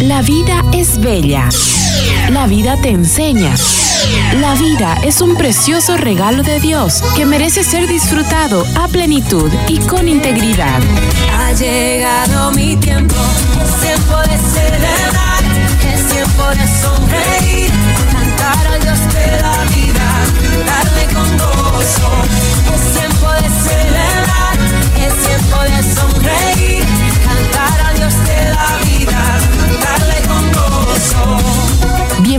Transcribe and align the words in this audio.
La 0.00 0.22
vida 0.22 0.62
es 0.72 1.00
bella. 1.00 1.48
La 2.30 2.46
vida 2.46 2.76
te 2.80 2.90
enseña. 2.90 3.54
La 4.40 4.54
vida 4.54 4.96
es 5.02 5.20
un 5.20 5.34
precioso 5.34 5.96
regalo 5.96 6.44
de 6.44 6.60
Dios 6.60 7.02
que 7.16 7.26
merece 7.26 7.64
ser 7.64 7.88
disfrutado 7.88 8.64
a 8.76 8.86
plenitud 8.86 9.50
y 9.66 9.78
con 9.80 10.06
integridad. 10.06 10.80
Ha 11.36 11.52
llegado 11.52 12.52
mi 12.52 12.76
tiempo, 12.76 13.16
es 13.60 13.80
tiempo 13.80 14.18
de 14.20 14.38
celebrar, 14.38 15.42
es 15.92 16.06
tiempo 16.08 16.44
de 16.46 16.66
sonreír, 16.80 17.70
cantar 18.12 18.66
al 18.68 18.80
Dios 18.80 19.00
de 19.12 19.42
la 19.42 19.64
vida, 19.74 20.06
darle 20.64 21.06
con 21.12 21.28
gozo. 21.38 22.10
Es 22.72 22.82
tiempo 22.98 23.32
de 23.32 23.48
celebrar, 23.68 24.58
es 24.96 25.14
tiempo 25.26 25.58
de 25.62 25.82
sonreír, 25.94 26.47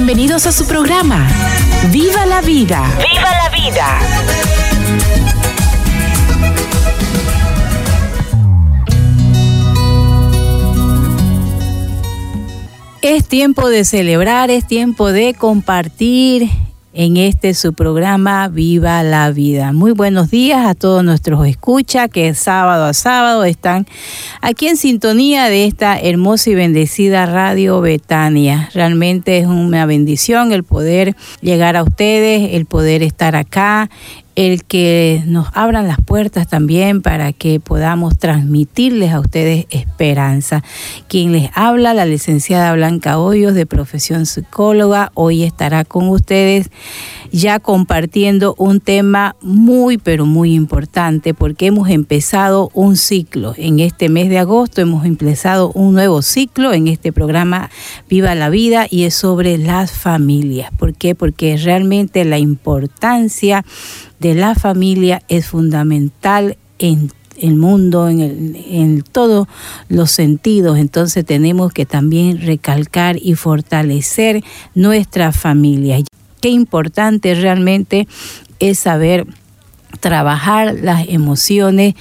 Bienvenidos 0.09 0.47
a 0.47 0.51
su 0.51 0.65
programa. 0.65 1.29
¡Viva 1.91 2.25
la 2.25 2.41
vida! 2.41 2.83
¡Viva 2.97 3.29
la 3.29 3.49
vida! 3.55 3.99
Es 13.03 13.27
tiempo 13.27 13.69
de 13.69 13.85
celebrar, 13.85 14.49
es 14.49 14.65
tiempo 14.65 15.11
de 15.11 15.35
compartir 15.35 16.49
en 16.99 17.15
este 17.15 17.53
su 17.53 17.71
programa 17.71 18.49
Viva 18.49 19.01
la 19.03 19.31
Vida. 19.31 19.71
Muy 19.71 19.93
buenos 19.93 20.29
días 20.29 20.67
a 20.67 20.75
todos 20.75 21.01
nuestros 21.01 21.47
escucha 21.47 22.09
que 22.09 22.33
sábado 22.33 22.83
a 22.83 22.93
sábado 22.93 23.45
están 23.45 23.87
aquí 24.41 24.67
en 24.67 24.75
sintonía 24.75 25.45
de 25.45 25.63
esta 25.63 25.97
hermosa 25.97 26.49
y 26.49 26.55
bendecida 26.55 27.25
Radio 27.25 27.79
Betania. 27.79 28.69
Realmente 28.73 29.37
es 29.37 29.47
una 29.47 29.85
bendición 29.85 30.51
el 30.51 30.65
poder 30.65 31.15
llegar 31.39 31.77
a 31.77 31.83
ustedes, 31.83 32.53
el 32.55 32.65
poder 32.65 33.01
estar 33.01 33.37
acá, 33.37 33.89
el 34.39 34.63
que 34.63 35.21
nos 35.25 35.47
abran 35.53 35.89
las 35.89 35.99
puertas 35.99 36.47
también 36.47 37.01
para 37.01 37.33
que 37.33 37.59
podamos 37.59 38.17
transmitirles 38.17 39.11
a 39.11 39.19
ustedes 39.19 39.65
esperanza. 39.69 40.63
Quien 41.09 41.33
les 41.33 41.49
habla, 41.55 41.93
la 41.93 42.05
licenciada 42.05 42.71
Blanca 42.71 43.19
Hoyos, 43.19 43.53
de 43.53 43.65
profesión 43.65 44.25
psicóloga, 44.25 45.11
hoy 45.13 45.43
estará 45.43 45.83
con 45.83 46.07
ustedes 46.07 46.71
ya 47.33 47.59
compartiendo 47.59 48.55
un 48.57 48.79
tema 48.79 49.35
muy, 49.41 49.97
pero 49.97 50.25
muy 50.25 50.53
importante, 50.53 51.33
porque 51.33 51.65
hemos 51.65 51.89
empezado 51.89 52.71
un 52.73 52.95
ciclo. 52.95 53.53
En 53.57 53.81
este 53.81 54.07
mes 54.07 54.29
de 54.29 54.39
agosto 54.39 54.79
hemos 54.79 55.05
empezado 55.05 55.69
un 55.73 55.93
nuevo 55.93 56.21
ciclo 56.21 56.71
en 56.71 56.87
este 56.87 57.11
programa 57.11 57.69
Viva 58.09 58.35
la 58.35 58.47
Vida 58.47 58.87
y 58.89 59.03
es 59.03 59.15
sobre 59.15 59.57
las 59.57 59.91
familias. 59.91 60.71
¿Por 60.79 60.93
qué? 60.93 61.13
Porque 61.13 61.57
realmente 61.57 62.23
la 62.23 62.37
importancia 62.37 63.65
de 64.19 64.35
la 64.35 64.55
familia 64.55 65.21
es 65.27 65.47
fundamental 65.47 66.57
en 66.77 67.11
el 67.41 67.55
mundo, 67.55 68.09
en, 68.09 68.19
el, 68.19 68.55
en 68.69 69.01
todos 69.01 69.47
los 69.87 70.11
sentidos. 70.11 70.77
Entonces 70.77 71.25
tenemos 71.25 71.71
que 71.71 71.85
también 71.85 72.41
recalcar 72.41 73.17
y 73.21 73.35
fortalecer 73.35 74.43
nuestra 74.75 75.31
familia. 75.31 75.99
Qué 76.41 76.49
importante 76.49 77.35
realmente 77.35 78.07
es 78.59 78.79
saber 78.79 79.25
trabajar 79.99 80.75
las 80.81 81.07
emociones 81.09 81.95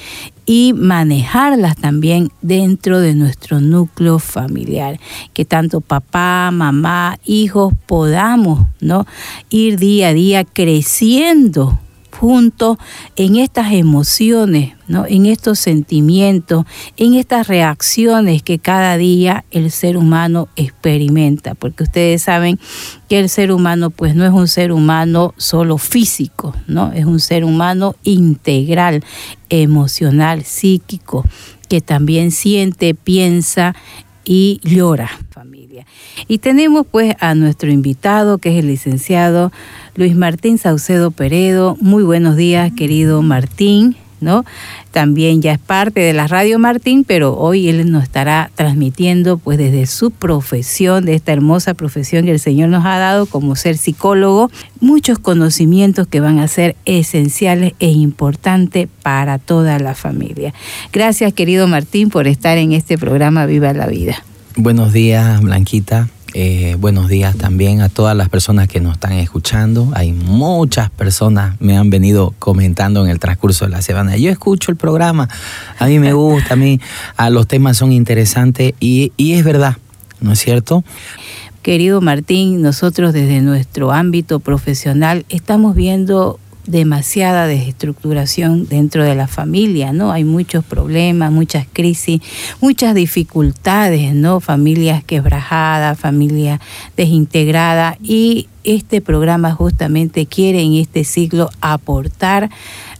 y 0.46 0.72
manejarlas 0.72 1.77
también 1.77 2.30
dentro 2.42 3.00
de 3.00 3.14
nuestro 3.14 3.61
núcleo 3.61 4.19
familiar, 4.19 4.98
que 5.34 5.44
tanto 5.44 5.80
papá, 5.80 6.50
mamá, 6.52 7.19
hijos 7.24 7.74
podamos, 7.86 8.66
¿no? 8.80 9.06
ir 9.50 9.78
día 9.78 10.08
a 10.08 10.14
día 10.14 10.44
creciendo 10.44 11.78
juntos 12.18 12.79
en 13.17 13.36
estas 13.36 13.73
emociones, 13.73 14.74
¿no? 14.89 15.06
en 15.06 15.27
estos 15.27 15.58
sentimientos, 15.58 16.64
en 16.96 17.14
estas 17.14 17.46
reacciones 17.46 18.42
que 18.42 18.58
cada 18.58 18.96
día 18.96 19.45
el 19.51 19.70
ser 19.70 19.96
humano 19.96 20.48
experimenta, 20.57 21.55
porque 21.55 21.84
ustedes 21.84 22.23
saben 22.23 22.58
que 23.08 23.20
el 23.20 23.28
ser 23.28 23.52
humano 23.52 23.90
pues 23.90 24.14
no 24.14 24.24
es 24.24 24.33
un 24.33 24.48
ser 24.48 24.73
humano 24.73 25.33
solo 25.36 25.78
físico, 25.78 26.55
¿no? 26.67 26.92
es 26.92 27.05
un 27.05 27.20
ser 27.20 27.45
humano 27.45 27.95
integral, 28.02 29.05
emocional, 29.48 30.45
psíquico, 30.45 31.24
que 31.68 31.80
también 31.80 32.33
siente, 32.33 32.95
piensa 32.95 33.74
y 34.24 34.61
llora 34.62 35.11
familia. 35.30 35.86
Y 36.27 36.39
tenemos 36.39 36.86
pues 36.90 37.14
a 37.20 37.34
nuestro 37.34 37.70
invitado 37.70 38.39
que 38.39 38.51
es 38.51 38.58
el 38.58 38.67
licenciado 38.67 39.52
Luis 39.98 40.14
Martín 40.14 40.59
Saucedo 40.59 41.11
Peredo. 41.11 41.77
Muy 41.81 42.05
buenos 42.05 42.36
días, 42.36 42.70
querido 42.70 43.20
Martín. 43.20 43.97
¿No? 44.20 44.45
También 44.91 45.42
ya 45.42 45.53
es 45.53 45.61
parte 45.61 46.01
de 46.01 46.13
la 46.13 46.27
Radio 46.27 46.59
Martín, 46.59 47.05
pero 47.05 47.36
hoy 47.36 47.69
él 47.69 47.89
nos 47.92 48.03
estará 48.03 48.51
transmitiendo 48.57 49.39
pues 49.39 49.58
desde 49.58 49.87
su 49.87 50.11
profesión, 50.11 51.05
de 51.05 51.14
esta 51.14 51.33
hermosa 51.33 51.75
profesión 51.75 52.25
que 52.25 52.33
el 52.33 52.41
Señor 52.41 52.69
nos 52.69 52.85
ha 52.85 52.98
dado 52.98 53.27
como 53.27 53.55
ser 53.55 53.77
psicólogo, 53.77 54.51
muchos 54.81 55.20
conocimientos 55.20 56.08
que 56.08 56.19
van 56.19 56.41
a 56.41 56.48
ser 56.48 56.75
esenciales 56.85 57.75
e 57.79 57.91
importantes 57.91 58.89
para 59.05 59.39
toda 59.39 59.79
la 59.79 59.95
familia. 59.95 60.53
Gracias, 60.92 61.33
querido 61.33 61.69
Martín, 61.69 62.11
por 62.11 62.27
estar 62.27 62.58
en 62.58 62.73
este 62.73 62.98
programa 62.98 63.47
Viva 63.47 63.73
la 63.73 63.87
Vida. 63.87 64.25
Buenos 64.57 64.92
días, 64.92 65.41
Blanquita. 65.41 66.08
Eh, 66.34 66.77
buenos 66.78 67.08
días 67.08 67.36
también 67.36 67.80
a 67.80 67.89
todas 67.89 68.14
las 68.14 68.28
personas 68.28 68.68
que 68.68 68.80
nos 68.80 68.94
están 68.94 69.12
escuchando. 69.12 69.90
Hay 69.94 70.12
muchas 70.12 70.90
personas 70.90 71.58
me 71.58 71.78
han 71.78 71.89
venido 71.89 72.34
comentando 72.39 73.02
en 73.02 73.11
el 73.11 73.18
transcurso 73.18 73.64
de 73.64 73.70
la 73.70 73.80
semana. 73.80 74.16
Yo 74.18 74.30
escucho 74.30 74.70
el 74.70 74.77
programa, 74.77 75.28
a 75.78 75.86
mí 75.86 75.98
me 75.98 76.12
gusta, 76.12 76.55
a 76.55 76.56
mí 76.56 76.80
a 77.16 77.30
los 77.30 77.46
temas 77.46 77.78
son 77.78 77.92
interesantes 77.92 78.74
y, 78.78 79.12
y 79.16 79.33
es 79.33 79.44
verdad, 79.44 79.78
¿no 80.20 80.33
es 80.33 80.39
cierto? 80.39 80.84
Querido 81.62 82.02
Martín, 82.02 82.60
nosotros 82.60 83.14
desde 83.14 83.40
nuestro 83.40 83.90
ámbito 83.90 84.39
profesional 84.39 85.24
estamos 85.30 85.74
viendo 85.74 86.39
demasiada 86.68 87.46
desestructuración 87.46 88.68
dentro 88.68 89.02
de 89.02 89.14
la 89.14 89.27
familia, 89.27 89.92
¿no? 89.92 90.12
Hay 90.12 90.24
muchos 90.24 90.64
problemas, 90.64 91.33
muchas 91.33 91.67
crisis, 91.73 92.20
muchas 92.61 92.95
dificultades, 92.95 94.14
¿no? 94.14 94.40
Familias 94.40 95.02
quebrajadas, 95.02 95.98
familias 95.98 96.61
desintegradas 96.96 97.96
y 98.02 98.48
este 98.64 99.01
programa 99.01 99.52
justamente 99.55 100.27
quiere 100.27 100.62
en 100.62 100.74
este 100.74 101.05
ciclo 101.05 101.48
aportar 101.61 102.51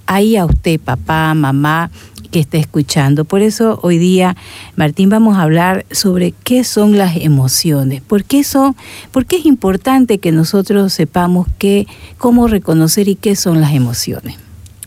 ahí 0.07 0.37
a 0.37 0.47
usted, 0.47 0.81
papá, 0.81 1.35
mamá, 1.35 1.91
que 2.31 2.41
está 2.41 2.59
escuchando. 2.59 3.25
Por 3.25 3.43
eso 3.43 3.79
hoy 3.83 3.99
día, 3.99 4.37
Martín, 4.77 5.09
vamos 5.09 5.37
a 5.37 5.43
hablar 5.43 5.87
sobre 5.91 6.33
qué 6.45 6.65
son 6.65 6.99
las 6.99 7.17
emociones, 7.17 8.03
por 8.03 8.25
qué, 8.25 8.45
son, 8.45 8.77
por 9.13 9.27
qué 9.27 9.37
es 9.37 9.47
importante 9.47 10.19
que 10.19 10.33
nosotros 10.33 10.93
sepamos 10.93 11.49
qué, 11.59 11.87
cómo 12.19 12.49
reconocer 12.49 13.09
y 13.09 13.15
qué 13.15 13.37
son 13.37 13.61
las 13.61 13.75
emociones. 13.75 14.37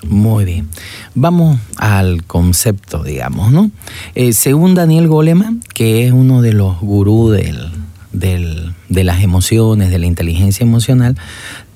Muy 0.07 0.45
bien. 0.45 0.67
Vamos 1.13 1.59
al 1.77 2.23
concepto, 2.23 3.03
digamos, 3.03 3.51
¿no? 3.51 3.69
Eh, 4.15 4.33
según 4.33 4.73
Daniel 4.73 5.07
Goleman, 5.07 5.61
que 5.75 6.07
es 6.07 6.11
uno 6.11 6.41
de 6.41 6.53
los 6.53 6.79
gurús 6.79 7.33
del, 7.33 7.71
del, 8.11 8.73
de 8.89 9.03
las 9.03 9.21
emociones, 9.21 9.91
de 9.91 9.99
la 9.99 10.07
inteligencia 10.07 10.63
emocional, 10.63 11.15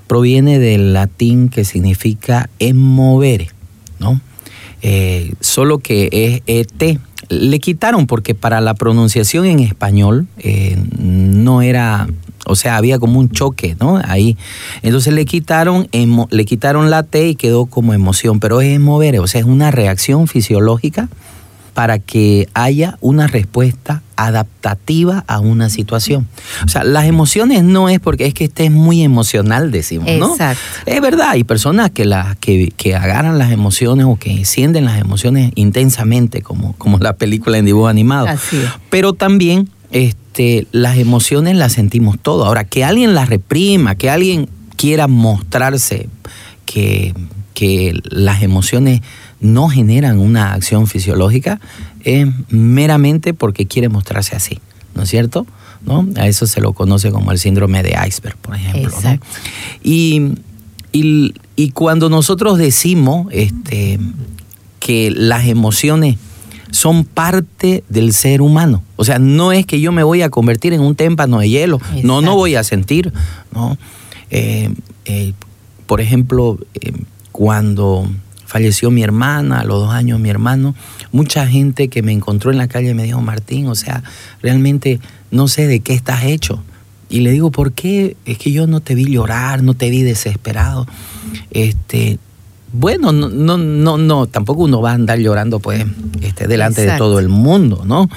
proviene 0.08 0.60
del 0.60 0.94
latín 0.94 1.50
que 1.50 1.66
significa 1.66 2.50
emovere, 2.60 3.50
¿no? 4.00 4.20
Eh, 4.88 5.34
solo 5.40 5.80
que 5.80 6.10
es 6.12 6.44
ET. 6.46 7.00
Le 7.30 7.60
quitaron 7.60 8.06
porque 8.06 8.36
para 8.36 8.62
la 8.62 8.76
pronunciación 8.76 9.48
en 9.48 9.60
español 9.60 10.28
eh, 10.38 10.78
no 11.00 11.64
era, 11.64 12.08
o 12.46 12.56
sea, 12.56 12.78
había 12.78 13.00
como 13.00 13.20
un 13.20 13.32
choque, 13.32 13.76
¿no? 13.80 14.00
Ahí. 14.06 14.38
Entonces 14.84 15.12
le 15.12 15.26
quitaron, 15.26 15.88
emo, 15.92 16.28
le 16.30 16.46
quitaron 16.46 16.92
la 16.92 17.02
T 17.02 17.30
y 17.30 17.36
quedó 17.36 17.66
como 17.66 17.96
emoción, 17.96 18.40
pero 18.40 18.62
es 18.62 18.80
mover, 18.80 19.20
o 19.22 19.26
sea, 19.26 19.42
es 19.42 19.48
una 19.48 19.72
reacción 19.72 20.28
fisiológica 20.28 21.10
para 21.76 22.00
que 22.00 22.48
haya 22.54 22.98
una 23.02 23.28
respuesta 23.28 24.02
adaptativa 24.16 25.26
a 25.28 25.42
una 25.42 25.70
situación. 25.70 26.26
O 26.64 26.70
sea, 26.70 26.86
las 26.86 27.04
emociones 27.04 27.64
no 27.64 27.90
es 27.90 28.00
porque 28.00 28.26
es 28.26 28.34
que 28.34 28.46
estés 28.46 28.72
muy 28.72 29.04
emocional, 29.04 29.72
decimos, 29.72 30.10
¿no? 30.18 30.32
Exacto. 30.32 30.64
Es 30.86 31.02
verdad, 31.02 31.32
hay 31.32 31.44
personas 31.44 31.92
que, 31.92 32.06
las 32.06 32.38
que, 32.38 32.72
que 32.78 32.96
agarran 32.96 33.38
las 33.38 33.52
emociones 33.52 34.06
o 34.08 34.16
que 34.16 34.46
sienten 34.46 34.86
las 34.86 35.02
emociones 35.02 35.52
intensamente, 35.56 36.42
como, 36.42 36.72
como 36.78 36.98
la 36.98 37.18
película 37.18 37.58
en 37.58 37.66
dibujo 37.66 37.90
animado. 37.90 38.28
Así 38.28 38.56
es. 38.56 38.70
Pero 38.90 39.12
también 39.12 39.70
este, 39.92 40.68
las 40.72 40.98
emociones 40.98 41.58
las 41.58 41.74
sentimos 41.74 42.18
todo. 42.18 42.46
Ahora, 42.46 42.64
que 42.64 42.86
alguien 42.86 43.14
las 43.16 43.28
reprima, 43.28 43.96
que 43.96 44.10
alguien 44.10 44.48
quiera 44.78 45.08
mostrarse 45.08 46.08
que, 46.66 47.14
que 47.54 48.00
las 48.06 48.44
emociones 48.44 49.02
no 49.40 49.70
generan 49.70 50.20
una 50.20 50.54
acción 50.54 50.88
fisiológica 50.88 51.60
es 52.04 52.28
meramente 52.50 53.34
porque 53.34 53.66
quiere 53.66 53.90
mostrarse 53.90 54.36
así, 54.36 54.60
¿no 54.96 55.04
es 55.04 55.10
cierto? 55.10 55.46
¿no? 55.86 56.08
A 56.18 56.28
eso 56.28 56.48
se 56.48 56.62
lo 56.62 56.74
conoce 56.74 57.12
como 57.12 57.32
el 57.32 57.38
síndrome 57.40 57.84
de 57.84 57.96
iceberg, 58.08 58.38
por 58.38 58.56
ejemplo. 58.56 58.90
Y, 59.84 60.32
y- 60.92 61.34
y 61.56 61.70
cuando 61.72 62.10
nosotros 62.10 62.58
decimos 62.58 63.28
este, 63.32 64.00
que 64.80 65.12
las 65.12 65.46
emociones 65.48 66.18
son 66.72 67.06
parte 67.06 67.84
del 67.88 68.14
ser 68.14 68.42
humano, 68.42 68.84
o 68.96 69.06
sea, 69.06 69.20
no 69.20 69.52
es 69.52 69.66
que 69.66 69.80
yo 69.80 69.92
me 69.92 70.04
voy 70.04 70.22
a 70.24 70.30
convertir 70.30 70.74
en 70.74 70.82
un 70.82 70.96
témpano 70.96 71.40
de 71.40 71.50
hielo, 71.50 71.80
no, 72.04 72.22
no 72.22 72.36
voy 72.36 72.56
a 72.56 72.64
sentir, 72.64 73.14
¿no? 73.54 73.78
Eh, 74.32 74.74
eh, 75.06 75.34
por 75.86 76.02
ejemplo, 76.02 76.58
eh, 76.82 76.92
cuando 77.32 78.10
falleció 78.56 78.90
mi 78.90 79.04
hermana, 79.04 79.60
a 79.60 79.64
los 79.66 79.82
dos 79.82 79.94
años 79.94 80.18
mi 80.18 80.30
hermano, 80.30 80.76
mucha 81.12 81.46
gente 81.46 81.90
que 81.90 82.02
me 82.02 82.14
encontró 82.14 82.52
en 82.52 82.58
la 82.58 82.70
calle 82.70 82.94
me 82.94 83.04
dijo, 83.04 83.20
Martín, 83.20 83.68
o 83.68 83.76
sea, 83.76 84.02
realmente 84.42 85.02
no 85.30 85.50
sé 85.50 85.68
de 85.68 85.82
qué 85.82 85.94
estás 85.94 86.24
hecho. 86.24 86.64
Y 87.10 87.20
le 87.20 87.32
digo, 87.32 87.52
¿por 87.52 87.74
qué? 87.74 88.16
Es 88.24 88.38
que 88.38 88.54
yo 88.54 88.66
no 88.66 88.80
te 88.80 88.96
vi 88.96 89.12
llorar, 89.12 89.62
no 89.62 89.74
te 89.74 89.90
vi 89.90 90.04
desesperado. 90.04 90.88
Este, 91.52 92.18
bueno, 92.72 93.12
no, 93.12 93.28
no, 93.28 93.58
no, 93.58 93.98
no, 93.98 94.28
tampoco 94.28 94.64
uno 94.64 94.82
va 94.82 94.92
a 94.92 94.94
andar 94.94 95.20
llorando 95.20 95.60
pues 95.60 95.86
este, 96.22 96.48
delante 96.48 96.86
de 96.86 96.98
todo 96.98 97.20
el 97.20 97.28
mundo, 97.28 97.84
¿no? 97.86 98.10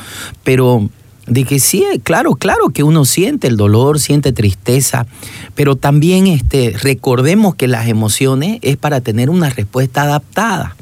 Pero 0.44 0.88
de 1.28 1.44
que 1.44 1.58
sí, 1.60 1.84
claro, 2.02 2.34
claro 2.34 2.70
que 2.70 2.82
uno 2.82 3.04
siente 3.04 3.46
el 3.46 3.56
dolor, 3.56 4.00
siente 4.00 4.32
tristeza, 4.32 5.06
pero 5.54 5.76
también 5.76 6.26
este, 6.26 6.74
recordemos 6.80 7.54
que 7.54 7.68
las 7.68 7.88
emociones 7.88 8.58
es 8.62 8.76
para 8.76 9.00
tener 9.00 9.30
una 9.30 9.50
respuesta 9.50 10.02
adaptada. 10.02 10.76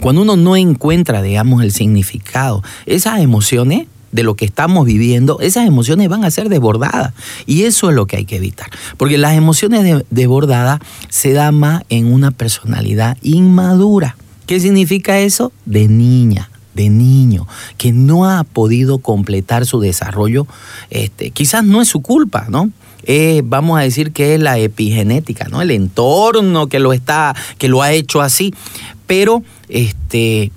Cuando 0.00 0.22
uno 0.22 0.36
no 0.36 0.56
encuentra, 0.56 1.22
digamos, 1.22 1.62
el 1.62 1.72
significado, 1.72 2.62
esas 2.84 3.20
emociones 3.20 3.86
de 4.12 4.22
lo 4.22 4.34
que 4.36 4.44
estamos 4.44 4.86
viviendo, 4.86 5.40
esas 5.40 5.66
emociones 5.66 6.08
van 6.08 6.24
a 6.24 6.30
ser 6.30 6.48
desbordadas. 6.48 7.14
Y 7.46 7.64
eso 7.64 7.88
es 7.90 7.96
lo 7.96 8.06
que 8.06 8.16
hay 8.18 8.24
que 8.26 8.36
evitar. 8.36 8.68
Porque 8.96 9.18
las 9.18 9.34
emociones 9.34 9.82
de- 9.82 10.04
desbordadas 10.10 10.80
se 11.08 11.32
dan 11.32 11.54
más 11.56 11.82
en 11.88 12.12
una 12.12 12.30
personalidad 12.30 13.16
inmadura. 13.22 14.16
¿Qué 14.46 14.60
significa 14.60 15.18
eso? 15.20 15.52
De 15.64 15.88
niña, 15.88 16.50
de 16.74 16.88
niño, 16.90 17.46
que 17.78 17.92
no 17.92 18.28
ha 18.28 18.44
podido 18.44 18.98
completar 18.98 19.66
su 19.66 19.80
desarrollo. 19.80 20.46
Este, 20.90 21.30
quizás 21.30 21.64
no 21.64 21.80
es 21.80 21.88
su 21.88 22.02
culpa, 22.02 22.46
¿no? 22.48 22.70
Eh, 23.06 23.42
vamos 23.44 23.78
a 23.78 23.82
decir 23.82 24.12
que 24.12 24.34
es 24.34 24.40
la 24.40 24.58
epigenética, 24.58 25.46
¿no? 25.48 25.60
El 25.60 25.70
entorno 25.70 26.68
que 26.68 26.78
lo 26.78 26.92
está, 26.92 27.34
que 27.58 27.68
lo 27.68 27.82
ha 27.82 27.92
hecho 27.92 28.22
así. 28.22 28.54
Pero 29.06 29.42
este, 29.68 30.50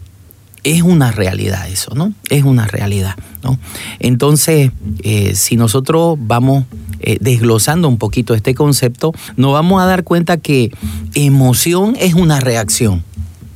es 0.64 0.82
una 0.82 1.12
realidad 1.12 1.68
eso, 1.70 1.94
¿no? 1.96 2.14
Es 2.30 2.44
una 2.44 2.66
realidad, 2.68 3.16
¿no? 3.44 3.60
Entonces, 4.00 4.72
eh, 5.04 5.34
si 5.36 5.56
nosotros 5.56 6.18
vamos 6.20 6.66
eh, 7.00 7.18
desglosando 7.22 7.88
un 7.88 7.98
poquito 7.98 8.34
este 8.34 8.56
concepto, 8.56 9.14
nos 9.36 9.54
vamos 9.54 9.82
a 9.82 9.86
dar 9.86 10.04
cuenta 10.04 10.38
que 10.38 10.72
emoción 11.14 11.96
es 12.00 12.16
una 12.16 12.40
reacción, 12.40 13.04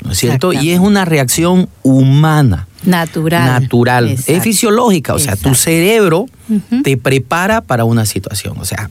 ¿no 0.03 0.11
es 0.11 0.17
cierto? 0.17 0.53
Y 0.53 0.71
es 0.71 0.79
una 0.79 1.05
reacción 1.05 1.69
humana. 1.83 2.67
Natural. 2.83 3.61
Natural, 3.61 4.09
Exacto. 4.09 4.31
es 4.31 4.43
fisiológica, 4.43 5.13
o 5.13 5.19
sea, 5.19 5.35
tu 5.35 5.53
cerebro 5.53 6.25
te 6.83 6.97
prepara 6.97 7.61
para 7.61 7.85
una 7.85 8.05
situación, 8.05 8.57
o 8.59 8.65
sea, 8.65 8.89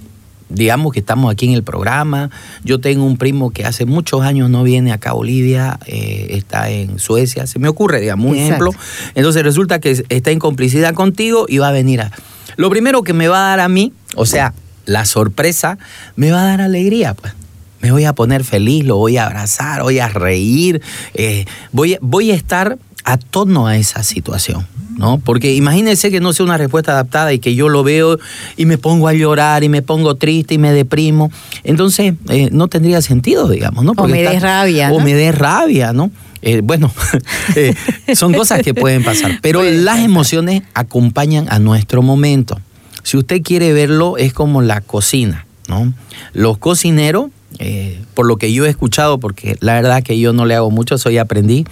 digamos 0.48 0.92
que 0.92 1.00
estamos 1.00 1.32
aquí 1.32 1.46
en 1.46 1.54
el 1.54 1.62
programa, 1.62 2.30
yo 2.64 2.80
tengo 2.80 3.04
un 3.04 3.16
primo 3.16 3.50
que 3.50 3.64
hace 3.64 3.86
muchos 3.86 4.22
años 4.22 4.50
no 4.50 4.62
viene 4.62 4.92
acá 4.92 5.10
a 5.10 5.12
Bolivia, 5.14 5.78
eh, 5.86 6.28
está 6.30 6.70
en 6.70 6.98
Suecia, 6.98 7.46
se 7.46 7.58
me 7.58 7.68
ocurre, 7.68 8.00
digamos, 8.00 8.26
un 8.26 8.36
Exacto. 8.36 8.68
ejemplo, 8.68 8.84
entonces 9.14 9.42
resulta 9.42 9.80
que 9.80 10.04
está 10.08 10.30
en 10.30 10.38
complicidad 10.38 10.94
contigo 10.94 11.46
y 11.48 11.58
va 11.58 11.68
a 11.68 11.72
venir 11.72 12.02
a... 12.02 12.12
Lo 12.56 12.70
primero 12.70 13.02
que 13.02 13.12
me 13.12 13.28
va 13.28 13.38
a 13.38 13.48
dar 13.50 13.60
a 13.60 13.68
mí, 13.68 13.92
o 14.16 14.26
sea, 14.26 14.54
la 14.86 15.04
sorpresa, 15.04 15.78
me 16.16 16.30
va 16.30 16.42
a 16.42 16.46
dar 16.46 16.60
alegría, 16.60 17.14
pues. 17.14 17.32
Me 17.80 17.90
voy 17.92 18.04
a 18.04 18.12
poner 18.12 18.44
feliz, 18.44 18.84
lo 18.84 18.96
voy 18.96 19.16
a 19.16 19.26
abrazar, 19.26 19.82
voy 19.82 19.98
a 19.98 20.08
reír, 20.08 20.82
eh, 21.14 21.44
voy, 21.72 21.94
a- 21.94 21.98
voy 22.00 22.30
a 22.30 22.34
estar 22.34 22.78
a 23.04 23.16
tono 23.16 23.66
a 23.66 23.76
esa 23.78 24.02
situación, 24.02 24.66
¿no? 24.98 25.18
Porque 25.18 25.54
imagínense 25.54 26.10
que 26.10 26.20
no 26.20 26.34
sea 26.34 26.44
una 26.44 26.58
respuesta 26.58 26.92
adaptada 26.92 27.32
y 27.32 27.38
que 27.38 27.54
yo 27.54 27.70
lo 27.70 27.82
veo 27.82 28.18
y 28.58 28.66
me 28.66 28.76
pongo 28.76 29.08
a 29.08 29.14
llorar 29.14 29.64
y 29.64 29.70
me 29.70 29.80
pongo 29.80 30.16
triste 30.16 30.54
y 30.54 30.58
me 30.58 30.72
deprimo. 30.72 31.32
Entonces, 31.64 32.14
eh, 32.28 32.50
no 32.52 32.68
tendría 32.68 33.00
sentido, 33.00 33.48
digamos, 33.48 33.84
¿no? 33.84 33.92
O 33.96 34.06
me 34.06 34.22
dé 34.22 34.38
rabia, 34.38 34.92
O 34.92 35.00
me 35.00 35.14
dé 35.14 35.32
rabia, 35.32 35.94
¿no? 35.94 36.10
Eh, 36.42 36.60
bueno, 36.62 36.92
eh, 37.56 37.74
son 38.14 38.34
cosas 38.34 38.60
que 38.62 38.74
pueden 38.74 39.02
pasar, 39.02 39.38
pero 39.40 39.60
Pueden 39.60 39.84
las 39.86 39.94
pasar. 39.96 40.04
emociones 40.10 40.62
acompañan 40.74 41.46
a 41.50 41.58
nuestro 41.58 42.02
momento. 42.02 42.60
Si 43.02 43.16
usted 43.16 43.40
quiere 43.42 43.72
verlo, 43.72 44.18
es 44.18 44.34
como 44.34 44.60
la 44.60 44.82
cocina, 44.82 45.46
¿no? 45.68 45.92
Los 46.34 46.58
cocineros, 46.58 47.30
eh, 47.58 48.00
por 48.14 48.26
lo 48.26 48.36
que 48.36 48.52
yo 48.52 48.64
he 48.64 48.68
escuchado, 48.68 49.18
porque 49.18 49.56
la 49.60 49.74
verdad 49.74 50.02
que 50.02 50.18
yo 50.18 50.32
no 50.32 50.46
le 50.46 50.54
hago 50.54 50.70
mucho, 50.70 50.98
soy 50.98 51.18
aprendí, 51.18 51.64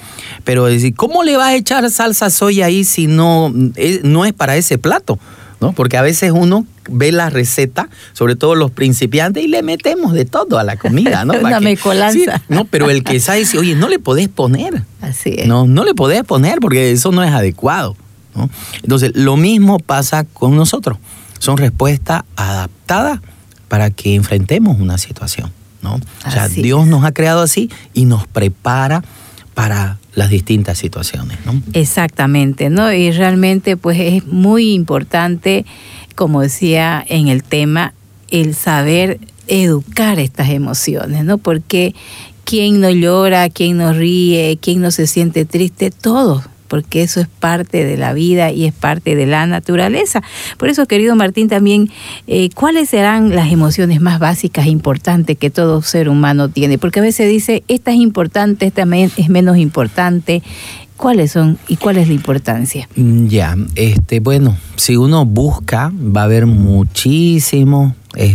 pero 0.44 0.66
decir, 0.66 0.94
¿cómo 0.94 1.22
le 1.22 1.36
vas 1.36 1.48
a 1.48 1.54
echar 1.54 1.88
salsa 1.90 2.30
soya 2.30 2.66
ahí 2.66 2.84
si 2.84 3.06
no, 3.06 3.52
eh, 3.76 4.00
no 4.02 4.24
es 4.24 4.32
para 4.32 4.56
ese 4.56 4.78
plato? 4.78 5.18
¿No? 5.60 5.72
Porque 5.72 5.96
a 5.96 6.02
veces 6.02 6.30
uno 6.32 6.66
ve 6.88 7.10
la 7.10 7.30
receta, 7.30 7.88
sobre 8.12 8.36
todo 8.36 8.54
los 8.54 8.70
principiantes, 8.70 9.42
y 9.42 9.48
le 9.48 9.62
metemos 9.62 10.12
de 10.12 10.24
todo 10.24 10.58
a 10.58 10.64
la 10.64 10.76
comida, 10.76 11.24
¿no? 11.24 11.32
Una. 11.40 11.60
Sí, 12.12 12.26
pero 12.70 12.90
el 12.90 13.02
que 13.02 13.18
sabe 13.20 13.40
dice, 13.40 13.58
oye, 13.58 13.74
no 13.74 13.88
le 13.88 13.98
podés 13.98 14.28
poner. 14.28 14.82
Así 15.00 15.34
es. 15.36 15.48
No, 15.48 15.66
no 15.66 15.84
le 15.84 15.94
podés 15.94 16.22
poner 16.24 16.60
porque 16.60 16.92
eso 16.92 17.10
no 17.10 17.24
es 17.24 17.32
adecuado. 17.32 17.96
¿no? 18.36 18.48
Entonces, 18.82 19.12
lo 19.14 19.36
mismo 19.36 19.78
pasa 19.78 20.24
con 20.24 20.54
nosotros. 20.54 20.98
Son 21.40 21.56
respuestas 21.56 22.22
adaptadas 22.36 23.20
para 23.68 23.90
que 23.90 24.14
enfrentemos 24.14 24.78
una 24.80 24.96
situación. 24.96 25.52
¿No? 25.88 26.00
O 26.26 26.30
sea, 26.30 26.48
Dios 26.48 26.86
nos 26.86 27.04
ha 27.04 27.12
creado 27.12 27.42
así 27.42 27.70
y 27.94 28.04
nos 28.04 28.26
prepara 28.26 29.02
para 29.54 29.98
las 30.14 30.30
distintas 30.30 30.78
situaciones. 30.78 31.38
¿no? 31.44 31.60
Exactamente, 31.72 32.70
¿no? 32.70 32.92
Y 32.92 33.10
realmente 33.10 33.76
pues 33.76 33.98
es 34.00 34.26
muy 34.26 34.72
importante, 34.72 35.64
como 36.14 36.42
decía 36.42 37.04
en 37.08 37.28
el 37.28 37.42
tema, 37.42 37.94
el 38.30 38.54
saber 38.54 39.18
educar 39.46 40.18
estas 40.18 40.50
emociones, 40.50 41.24
¿no? 41.24 41.38
Porque 41.38 41.94
quién 42.44 42.80
no 42.80 42.90
llora, 42.90 43.48
quién 43.48 43.78
no 43.78 43.92
ríe, 43.92 44.58
quién 44.60 44.80
no 44.80 44.90
se 44.90 45.06
siente 45.06 45.44
triste, 45.44 45.90
todos, 45.90 46.44
porque 46.68 47.02
eso 47.02 47.20
es 47.20 47.26
parte 47.26 47.84
de 47.84 47.96
la 47.96 48.12
vida 48.12 48.52
y 48.52 48.66
es 48.66 48.72
parte 48.72 49.16
de 49.16 49.26
la 49.26 49.46
naturaleza. 49.46 50.22
Por 50.58 50.68
eso, 50.68 50.86
querido 50.86 51.16
Martín, 51.16 51.48
también, 51.48 51.90
eh, 52.26 52.50
¿cuáles 52.54 52.90
serán 52.90 53.34
las 53.34 53.50
emociones 53.50 54.00
más 54.00 54.18
básicas 54.18 54.66
e 54.66 54.70
importantes 54.70 55.36
que 55.36 55.50
todo 55.50 55.82
ser 55.82 56.08
humano 56.08 56.48
tiene? 56.48 56.78
Porque 56.78 57.00
a 57.00 57.02
veces 57.02 57.28
dice, 57.28 57.64
esta 57.68 57.90
es 57.90 57.96
importante, 57.98 58.66
esta 58.66 58.82
es 58.82 59.28
menos 59.28 59.56
importante. 59.58 60.42
¿Cuáles 60.96 61.30
son 61.30 61.58
y 61.68 61.76
cuál 61.76 61.96
es 61.96 62.08
la 62.08 62.14
importancia? 62.14 62.88
Mm, 62.96 63.26
Ya, 63.28 63.56
este, 63.76 64.18
bueno, 64.18 64.56
si 64.76 64.96
uno 64.96 65.24
busca, 65.24 65.92
va 65.94 66.22
a 66.22 66.24
haber 66.24 66.46
muchísimos 66.46 67.94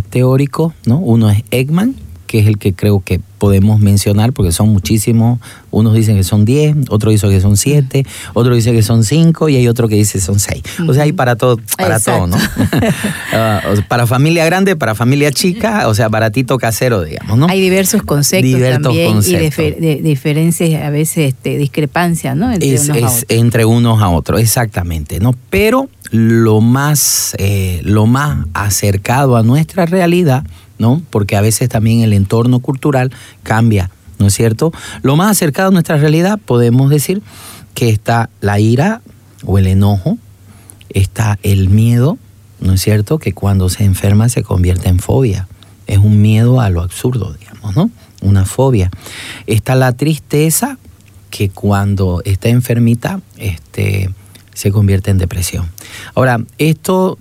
teóricos, 0.09 0.73
¿no? 0.85 0.97
Uno 0.99 1.29
es 1.29 1.43
Ekman, 1.51 1.95
que 2.33 2.39
es 2.39 2.47
el 2.47 2.57
que 2.57 2.73
creo 2.73 2.99
que 2.99 3.19
podemos 3.37 3.79
mencionar, 3.79 4.33
porque 4.33 4.51
son 4.51 4.69
muchísimos. 4.69 5.37
Unos 5.69 5.93
dicen 5.93 6.15
que 6.15 6.23
son 6.23 6.45
10, 6.45 6.77
otros 6.89 7.13
dicen 7.13 7.29
que 7.29 7.39
son 7.39 7.57
7, 7.57 8.03
otros 8.33 8.55
dicen 8.55 8.73
que 8.73 8.81
son 8.81 9.03
5 9.03 9.49
y 9.49 9.57
hay 9.57 9.67
otro 9.67 9.87
que 9.87 9.93
dice 9.93 10.13
que 10.13 10.21
son 10.25 10.39
6. 10.39 10.63
O 10.87 10.95
sea, 10.95 11.03
hay 11.03 11.11
para 11.11 11.35
todo, 11.35 11.59
para 11.77 11.99
todo, 11.99 12.25
¿no? 12.25 12.37
Ah, 13.33 13.61
para 13.87 14.07
familia 14.07 14.45
grande, 14.45 14.75
para 14.75 14.95
familia 14.95 15.31
chica, 15.31 15.87
o 15.87 15.93
sea, 15.95 16.07
baratito 16.09 16.57
casero, 16.57 17.03
digamos, 17.03 17.37
¿no? 17.37 17.47
Hay 17.47 17.61
diversos 17.61 18.01
conceptos 18.03 18.51
también 18.81 19.09
y 19.09 19.13
conceptos. 19.13 19.39
difer- 19.65 19.77
de- 19.77 20.01
diferencias, 20.01 20.81
a 20.83 20.89
veces 20.89 21.29
este, 21.33 21.57
discrepancias, 21.57 22.35
¿no? 22.35 22.51
Entre 22.51 22.73
es, 22.73 22.85
unos 22.89 22.97
a 23.03 23.07
otros. 23.07 23.25
entre 23.29 23.65
unos 23.65 24.01
a 24.01 24.09
otros, 24.09 24.39
exactamente, 24.41 25.19
¿no? 25.19 25.35
Pero 25.51 25.87
lo 26.11 26.61
más, 26.61 27.35
eh, 27.39 27.81
lo 27.83 28.05
más 28.05 28.45
acercado 28.53 29.35
a 29.35 29.43
nuestra 29.43 29.85
realidad, 29.87 30.43
¿no? 30.77 31.01
Porque 31.09 31.35
a 31.35 31.41
veces 31.41 31.69
también 31.69 32.01
el 32.01 32.13
entorno 32.13 32.59
cultural 32.59 33.11
cambia, 33.43 33.91
¿no 34.19 34.27
es 34.27 34.33
cierto? 34.33 34.71
Lo 35.01 35.15
más 35.15 35.31
acercado 35.31 35.69
a 35.69 35.71
nuestra 35.71 35.97
realidad 35.97 36.39
podemos 36.43 36.89
decir 36.89 37.21
que 37.73 37.89
está 37.89 38.29
la 38.41 38.59
ira 38.59 39.01
o 39.45 39.57
el 39.57 39.67
enojo, 39.67 40.17
está 40.89 41.39
el 41.43 41.69
miedo, 41.69 42.17
¿no 42.59 42.73
es 42.73 42.81
cierto? 42.81 43.19
Que 43.19 43.33
cuando 43.33 43.69
se 43.69 43.83
enferma 43.83 44.29
se 44.29 44.43
convierte 44.43 44.89
en 44.89 44.99
fobia. 44.99 45.47
Es 45.87 45.97
un 45.97 46.21
miedo 46.21 46.61
a 46.61 46.69
lo 46.69 46.81
absurdo, 46.81 47.33
digamos, 47.33 47.75
¿no? 47.75 47.89
Una 48.21 48.45
fobia. 48.45 48.89
Está 49.47 49.75
la 49.75 49.91
tristeza, 49.91 50.77
que 51.29 51.49
cuando 51.49 52.21
está 52.25 52.49
enfermita, 52.49 53.19
este, 53.37 54.11
se 54.53 54.71
convierte 54.71 55.09
en 55.09 55.17
depresión. 55.17 55.67
Ahora, 56.13 56.39
esto 56.59 57.17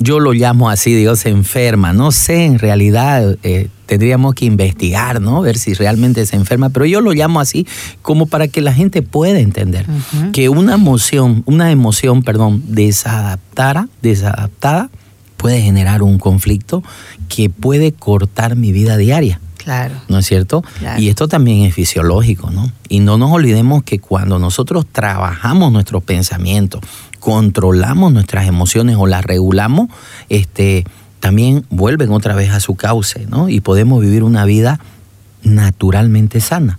yo 0.00 0.18
lo 0.18 0.32
llamo 0.32 0.70
así, 0.70 0.94
digo, 0.94 1.14
se 1.14 1.28
enferma. 1.28 1.92
No 1.92 2.10
sé, 2.10 2.46
en 2.46 2.58
realidad 2.58 3.36
eh, 3.42 3.68
tendríamos 3.86 4.34
que 4.34 4.46
investigar, 4.46 5.20
¿no? 5.20 5.42
Ver 5.42 5.58
si 5.58 5.74
realmente 5.74 6.24
se 6.26 6.36
enferma, 6.36 6.70
pero 6.70 6.86
yo 6.86 7.00
lo 7.00 7.12
llamo 7.12 7.38
así 7.38 7.66
como 8.02 8.26
para 8.26 8.48
que 8.48 8.62
la 8.62 8.72
gente 8.72 9.02
pueda 9.02 9.38
entender 9.38 9.86
que 10.32 10.48
una 10.48 10.74
emoción, 10.74 11.42
una 11.46 11.70
emoción, 11.70 12.22
perdón, 12.22 12.62
desadaptada, 12.66 13.88
desadaptada, 14.00 14.90
puede 15.36 15.60
generar 15.60 16.02
un 16.02 16.18
conflicto 16.18 16.82
que 17.28 17.50
puede 17.50 17.92
cortar 17.92 18.56
mi 18.56 18.72
vida 18.72 18.96
diaria. 18.96 19.40
Claro. 19.56 19.94
¿No 20.08 20.18
es 20.18 20.26
cierto? 20.26 20.62
Claro. 20.78 21.00
Y 21.00 21.10
esto 21.10 21.28
también 21.28 21.66
es 21.66 21.74
fisiológico, 21.74 22.50
¿no? 22.50 22.72
Y 22.88 23.00
no 23.00 23.18
nos 23.18 23.30
olvidemos 23.30 23.82
que 23.82 23.98
cuando 23.98 24.38
nosotros 24.38 24.86
trabajamos 24.90 25.70
nuestros 25.70 26.02
pensamientos, 26.02 26.80
controlamos 27.20 28.12
nuestras 28.12 28.48
emociones 28.48 28.96
o 28.98 29.06
las 29.06 29.24
regulamos, 29.24 29.88
este, 30.28 30.84
también 31.20 31.64
vuelven 31.70 32.10
otra 32.10 32.34
vez 32.34 32.50
a 32.50 32.60
su 32.60 32.74
cauce, 32.74 33.26
¿no? 33.26 33.48
Y 33.48 33.60
podemos 33.60 34.00
vivir 34.00 34.24
una 34.24 34.44
vida 34.44 34.80
naturalmente 35.42 36.40
sana. 36.40 36.78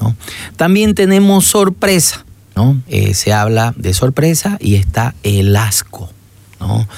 ¿no? 0.00 0.16
También 0.56 0.94
tenemos 0.94 1.44
sorpresa, 1.44 2.24
¿no? 2.56 2.80
Eh, 2.88 3.14
se 3.14 3.32
habla 3.32 3.74
de 3.76 3.94
sorpresa 3.94 4.56
y 4.60 4.74
está 4.74 5.14
el 5.22 5.54
asco, 5.54 6.10
¿no? 6.60 6.88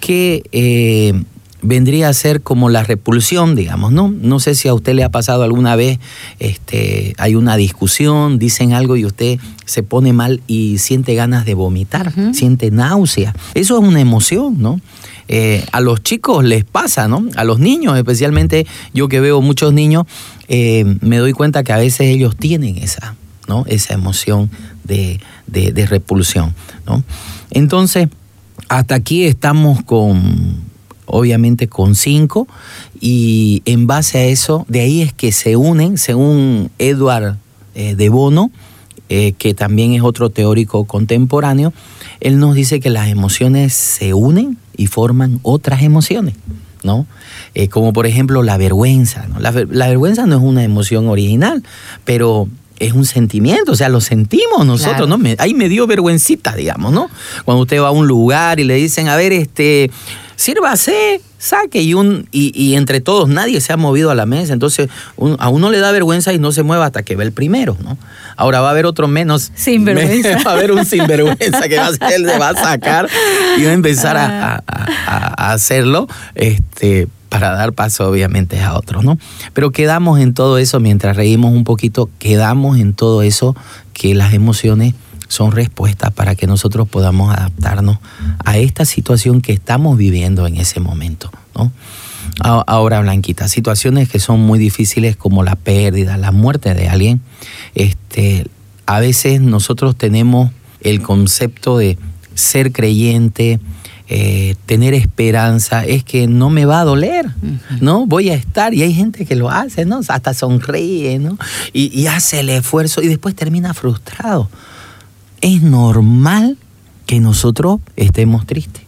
Que 0.00 0.44
eh, 0.52 1.24
vendría 1.62 2.08
a 2.08 2.12
ser 2.12 2.42
como 2.42 2.68
la 2.68 2.82
repulsión, 2.84 3.54
digamos, 3.56 3.90
¿no? 3.92 4.08
No 4.20 4.38
sé 4.40 4.54
si 4.54 4.68
a 4.68 4.74
usted 4.74 4.94
le 4.94 5.02
ha 5.04 5.08
pasado 5.10 5.42
alguna 5.42 5.74
vez, 5.76 5.98
este, 6.38 7.14
hay 7.18 7.34
una 7.34 7.56
discusión, 7.56 8.38
dicen 8.38 8.72
algo 8.72 8.96
y 8.96 9.04
usted 9.04 9.38
se 9.64 9.82
pone 9.82 10.12
mal 10.12 10.40
y 10.46 10.78
siente 10.78 11.14
ganas 11.14 11.44
de 11.46 11.54
vomitar, 11.54 12.12
siente 12.34 12.70
náusea. 12.70 13.34
Eso 13.54 13.78
es 13.80 13.84
una 13.88 14.00
emoción, 14.00 14.56
¿no? 14.60 14.80
Eh, 15.28 15.64
a 15.72 15.80
los 15.80 16.02
chicos 16.02 16.44
les 16.44 16.64
pasa, 16.64 17.08
¿no? 17.08 17.26
A 17.36 17.42
los 17.42 17.58
niños, 17.58 17.96
especialmente 17.98 18.66
yo 18.94 19.08
que 19.08 19.18
veo 19.20 19.40
muchos 19.40 19.72
niños, 19.72 20.04
eh, 20.48 20.84
me 21.00 21.16
doy 21.18 21.32
cuenta 21.32 21.64
que 21.64 21.72
a 21.72 21.78
veces 21.78 22.02
ellos 22.08 22.36
tienen 22.36 22.76
esa, 22.78 23.16
¿no? 23.48 23.64
Esa 23.66 23.94
emoción 23.94 24.50
de, 24.84 25.18
de- 25.48 25.72
de 25.72 25.86
repulsión, 25.86 26.54
¿no? 26.86 27.02
Entonces, 27.50 28.08
hasta 28.68 28.94
aquí 28.94 29.24
estamos 29.24 29.82
con, 29.82 30.60
obviamente, 31.06 31.68
con 31.68 31.94
cinco 31.94 32.46
y 33.00 33.62
en 33.64 33.86
base 33.86 34.18
a 34.18 34.24
eso, 34.24 34.64
de 34.68 34.80
ahí 34.80 35.02
es 35.02 35.12
que 35.12 35.32
se 35.32 35.56
unen, 35.56 35.98
según 35.98 36.70
Edward 36.78 37.36
eh, 37.74 37.94
de 37.94 38.08
Bono, 38.08 38.50
eh, 39.08 39.32
que 39.38 39.54
también 39.54 39.92
es 39.92 40.02
otro 40.02 40.30
teórico 40.30 40.84
contemporáneo, 40.84 41.72
él 42.20 42.38
nos 42.38 42.54
dice 42.54 42.80
que 42.80 42.90
las 42.90 43.08
emociones 43.08 43.72
se 43.74 44.14
unen 44.14 44.58
y 44.76 44.88
forman 44.88 45.38
otras 45.42 45.82
emociones, 45.82 46.34
¿no? 46.82 47.06
Eh, 47.54 47.68
como 47.68 47.92
por 47.92 48.06
ejemplo 48.06 48.42
la 48.42 48.56
vergüenza, 48.56 49.26
¿no? 49.28 49.38
La, 49.40 49.50
ver- 49.52 49.68
la 49.70 49.86
vergüenza 49.88 50.26
no 50.26 50.36
es 50.36 50.42
una 50.42 50.64
emoción 50.64 51.08
original, 51.08 51.62
pero 52.04 52.48
es 52.78 52.92
un 52.92 53.06
sentimiento, 53.06 53.72
o 53.72 53.76
sea, 53.76 53.88
lo 53.88 54.00
sentimos 54.00 54.66
nosotros, 54.66 54.96
Claro. 54.96 55.06
¿no? 55.06 55.18
Me- 55.18 55.36
ahí 55.38 55.54
me 55.54 55.68
dio 55.68 55.86
vergüencita, 55.86 56.54
digamos, 56.56 56.92
¿no? 56.92 57.08
Cuando 57.44 57.62
usted 57.62 57.80
va 57.80 57.88
a 57.88 57.92
un 57.92 58.06
lugar 58.06 58.58
y 58.60 58.64
le 58.64 58.74
dicen, 58.74 59.08
a 59.08 59.16
ver, 59.16 59.32
este, 59.32 59.90
sírvase, 60.36 61.20
saque, 61.38 61.82
y, 61.82 61.94
un, 61.94 62.28
y, 62.30 62.52
y 62.60 62.76
entre 62.76 63.00
todos 63.00 63.28
nadie 63.28 63.60
se 63.60 63.72
ha 63.72 63.76
movido 63.76 64.10
a 64.10 64.14
la 64.14 64.26
mesa, 64.26 64.52
entonces 64.52 64.88
un- 65.16 65.36
a 65.38 65.48
uno 65.48 65.70
le 65.70 65.78
da 65.80 65.90
vergüenza 65.92 66.32
y 66.32 66.38
no 66.38 66.52
se 66.52 66.62
mueva 66.62 66.86
hasta 66.86 67.02
que 67.02 67.16
ve 67.16 67.24
el 67.24 67.32
primero, 67.32 67.76
¿no? 67.82 67.98
Ahora 68.36 68.60
va 68.60 68.68
a 68.68 68.70
haber 68.72 68.86
otro 68.86 69.08
menos. 69.08 69.50
Sinvergüenza. 69.54 70.38
va 70.46 70.50
a 70.52 70.54
haber 70.54 70.72
un 70.72 70.84
sinvergüenza 70.86 71.68
que 71.68 71.76
va 71.78 71.86
a, 71.88 71.92
ser- 71.92 72.20
le 72.20 72.38
va 72.38 72.50
a 72.50 72.54
sacar 72.54 73.08
y 73.58 73.64
va 73.64 73.70
a 73.70 73.74
empezar 73.74 74.16
a, 74.16 74.56
a- 74.56 74.62
a- 75.06 75.48
a 75.48 75.52
hacerlo, 75.52 76.06
este 76.34 77.08
para 77.28 77.50
dar 77.50 77.72
paso 77.72 78.08
obviamente 78.08 78.62
a 78.62 78.74
otros, 78.76 79.04
¿no? 79.04 79.18
Pero 79.52 79.70
quedamos 79.72 80.20
en 80.20 80.32
todo 80.32 80.58
eso, 80.58 80.78
mientras 80.80 81.16
reímos 81.16 81.52
un 81.52 81.64
poquito, 81.64 82.08
quedamos 82.20 82.78
en 82.78 82.94
todo 82.94 83.20
eso 83.22 83.56
que 83.92 84.14
las 84.14 84.32
emociones 84.32 84.94
son 85.28 85.52
respuestas 85.52 86.12
para 86.12 86.34
que 86.34 86.46
nosotros 86.46 86.88
podamos 86.88 87.34
adaptarnos 87.34 87.98
a 88.44 88.58
esta 88.58 88.84
situación 88.84 89.40
que 89.40 89.52
estamos 89.52 89.96
viviendo 89.98 90.46
en 90.46 90.56
ese 90.56 90.80
momento, 90.80 91.30
¿no? 91.54 91.72
Ahora, 92.40 93.00
Blanquita, 93.00 93.48
situaciones 93.48 94.08
que 94.08 94.18
son 94.18 94.40
muy 94.40 94.58
difíciles 94.58 95.16
como 95.16 95.42
la 95.42 95.56
pérdida, 95.56 96.18
la 96.18 96.32
muerte 96.32 96.74
de 96.74 96.88
alguien, 96.88 97.20
este, 97.74 98.46
a 98.84 99.00
veces 99.00 99.40
nosotros 99.40 99.96
tenemos 99.96 100.50
el 100.80 101.00
concepto 101.00 101.78
de 101.78 101.96
ser 102.34 102.72
creyente, 102.72 103.58
eh, 104.08 104.54
tener 104.66 104.94
esperanza, 104.94 105.84
es 105.84 106.04
que 106.04 106.26
no 106.26 106.50
me 106.50 106.66
va 106.66 106.80
a 106.80 106.84
doler, 106.84 107.26
¿no? 107.80 108.06
Voy 108.06 108.28
a 108.30 108.34
estar, 108.34 108.74
y 108.74 108.82
hay 108.82 108.92
gente 108.92 109.24
que 109.24 109.34
lo 109.34 109.50
hace, 109.50 109.84
¿no? 109.84 110.00
Hasta 110.06 110.34
sonríe, 110.34 111.18
¿no? 111.18 111.38
Y, 111.72 111.98
y 111.98 112.06
hace 112.06 112.40
el 112.40 112.50
esfuerzo 112.50 113.02
y 113.02 113.08
después 113.08 113.34
termina 113.34 113.72
frustrado. 113.72 114.48
Es 115.40 115.62
normal 115.62 116.56
que 117.06 117.20
nosotros 117.20 117.80
estemos 117.96 118.46
tristes. 118.46 118.82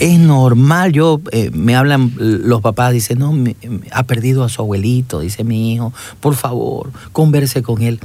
Es 0.00 0.18
normal, 0.18 0.92
yo 0.92 1.20
eh, 1.30 1.50
me 1.54 1.74
hablan 1.74 2.12
los 2.18 2.60
papás, 2.60 2.92
dicen, 2.92 3.18
no, 3.20 3.32
me- 3.32 3.56
me- 3.66 3.80
ha 3.90 4.02
perdido 4.02 4.44
a 4.44 4.50
su 4.50 4.60
abuelito, 4.60 5.20
dice 5.20 5.44
mi 5.44 5.72
hijo, 5.72 5.94
por 6.20 6.34
favor, 6.34 6.92
converse 7.12 7.62
con 7.62 7.80
él. 7.82 7.98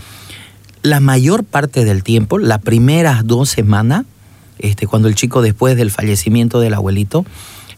La 0.82 1.02
mayor 1.02 1.44
parte 1.44 1.84
del 1.84 2.04
tiempo, 2.04 2.38
las 2.38 2.60
primeras 2.60 3.28
dos 3.28 3.50
semanas, 3.50 4.06
este, 4.60 4.88
cuando 4.88 5.10
el 5.10 5.16
chico 5.16 5.42
después 5.42 5.76
del 5.76 5.92
fallecimiento 5.92 6.62
del 6.62 6.74
abuelito, 6.74 7.26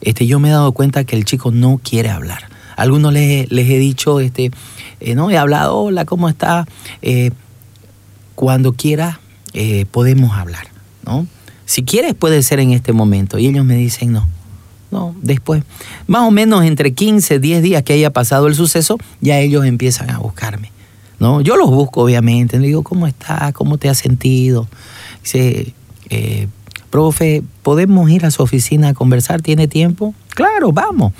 este, 0.01 0.27
yo 0.27 0.39
me 0.39 0.49
he 0.49 0.51
dado 0.51 0.71
cuenta 0.73 1.03
que 1.03 1.15
el 1.15 1.25
chico 1.25 1.49
no 1.51 1.79
quiere 1.83 2.09
hablar. 2.11 2.43
Algunos 2.77 3.11
les, 3.11 3.51
les 3.51 3.67
he 3.69 3.79
dicho, 3.79 4.19
este, 4.19 4.51
eh, 4.99 5.15
no, 5.15 5.31
he 5.31 5.37
hablado, 5.37 5.75
hola, 5.77 6.05
¿cómo 6.05 6.29
está? 6.29 6.67
Eh, 7.01 7.31
cuando 8.35 8.73
quieras 8.73 9.17
eh, 9.53 9.85
podemos 9.89 10.37
hablar, 10.37 10.67
¿no? 11.05 11.27
Si 11.65 11.83
quieres 11.83 12.15
puede 12.15 12.41
ser 12.41 12.59
en 12.59 12.71
este 12.71 12.93
momento. 12.93 13.37
Y 13.37 13.47
ellos 13.47 13.63
me 13.63 13.75
dicen 13.75 14.11
no, 14.11 14.27
no, 14.91 15.15
después. 15.21 15.63
Más 16.07 16.27
o 16.27 16.31
menos 16.31 16.63
entre 16.65 16.93
15, 16.93 17.39
10 17.39 17.61
días 17.61 17.83
que 17.83 17.93
haya 17.93 18.11
pasado 18.11 18.47
el 18.47 18.55
suceso, 18.55 18.97
ya 19.21 19.39
ellos 19.39 19.65
empiezan 19.65 20.09
a 20.09 20.17
buscarme, 20.17 20.71
¿no? 21.19 21.41
Yo 21.41 21.57
los 21.57 21.69
busco 21.69 22.03
obviamente, 22.03 22.59
le 22.59 22.67
digo, 22.67 22.83
¿cómo 22.83 23.05
estás? 23.05 23.53
¿Cómo 23.53 23.77
te 23.77 23.89
has 23.89 23.99
sentido? 23.99 24.67
Dice, 25.21 25.73
eh, 26.09 26.47
profe, 26.89 27.43
¿podemos 27.61 28.09
ir 28.09 28.25
a 28.25 28.31
su 28.31 28.41
oficina 28.41 28.89
a 28.89 28.93
conversar? 28.93 29.41
¿Tiene 29.41 29.67
tiempo? 29.67 30.15
Claro, 30.29 30.71
vamos. 30.71 31.13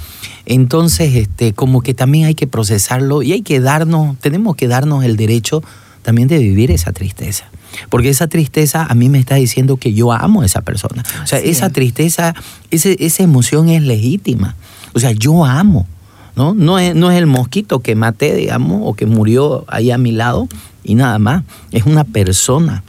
Entonces, 0.45 1.15
este, 1.15 1.53
como 1.53 1.81
que 1.81 1.93
también 1.93 2.25
hay 2.25 2.35
que 2.35 2.47
procesarlo 2.47 3.21
y 3.21 3.33
hay 3.33 3.41
que 3.41 3.59
darnos, 3.59 4.17
tenemos 4.19 4.55
que 4.55 4.67
darnos 4.67 5.03
el 5.03 5.15
derecho 5.15 5.61
también 6.01 6.27
de 6.27 6.39
vivir 6.39 6.71
esa 6.71 6.91
tristeza. 6.91 7.45
Porque 7.89 8.09
esa 8.09 8.27
tristeza 8.27 8.83
a 8.85 8.95
mí 8.95 9.09
me 9.09 9.19
está 9.19 9.35
diciendo 9.35 9.77
que 9.77 9.93
yo 9.93 10.11
amo 10.11 10.41
a 10.41 10.45
esa 10.45 10.61
persona. 10.61 11.03
O 11.23 11.27
sea, 11.27 11.39
Así 11.39 11.49
esa 11.49 11.67
es. 11.67 11.73
tristeza, 11.73 12.33
ese- 12.71 12.97
esa 12.99 13.23
emoción 13.23 13.69
es 13.69 13.81
legítima. 13.83 14.55
O 14.93 14.99
sea, 14.99 15.11
yo 15.11 15.45
amo. 15.45 15.87
¿no? 16.35 16.53
No, 16.53 16.79
es, 16.79 16.95
no 16.95 17.11
es 17.11 17.17
el 17.17 17.25
mosquito 17.27 17.79
que 17.81 17.95
maté, 17.95 18.33
digamos, 18.33 18.81
o 18.85 18.93
que 18.93 19.05
murió 19.05 19.65
ahí 19.67 19.91
a 19.91 19.97
mi 19.97 20.11
lado 20.13 20.47
y 20.85 20.95
nada 20.95 21.19
más. 21.19 21.43
Es 21.71 21.85
una 21.85 22.05
persona. 22.05 22.81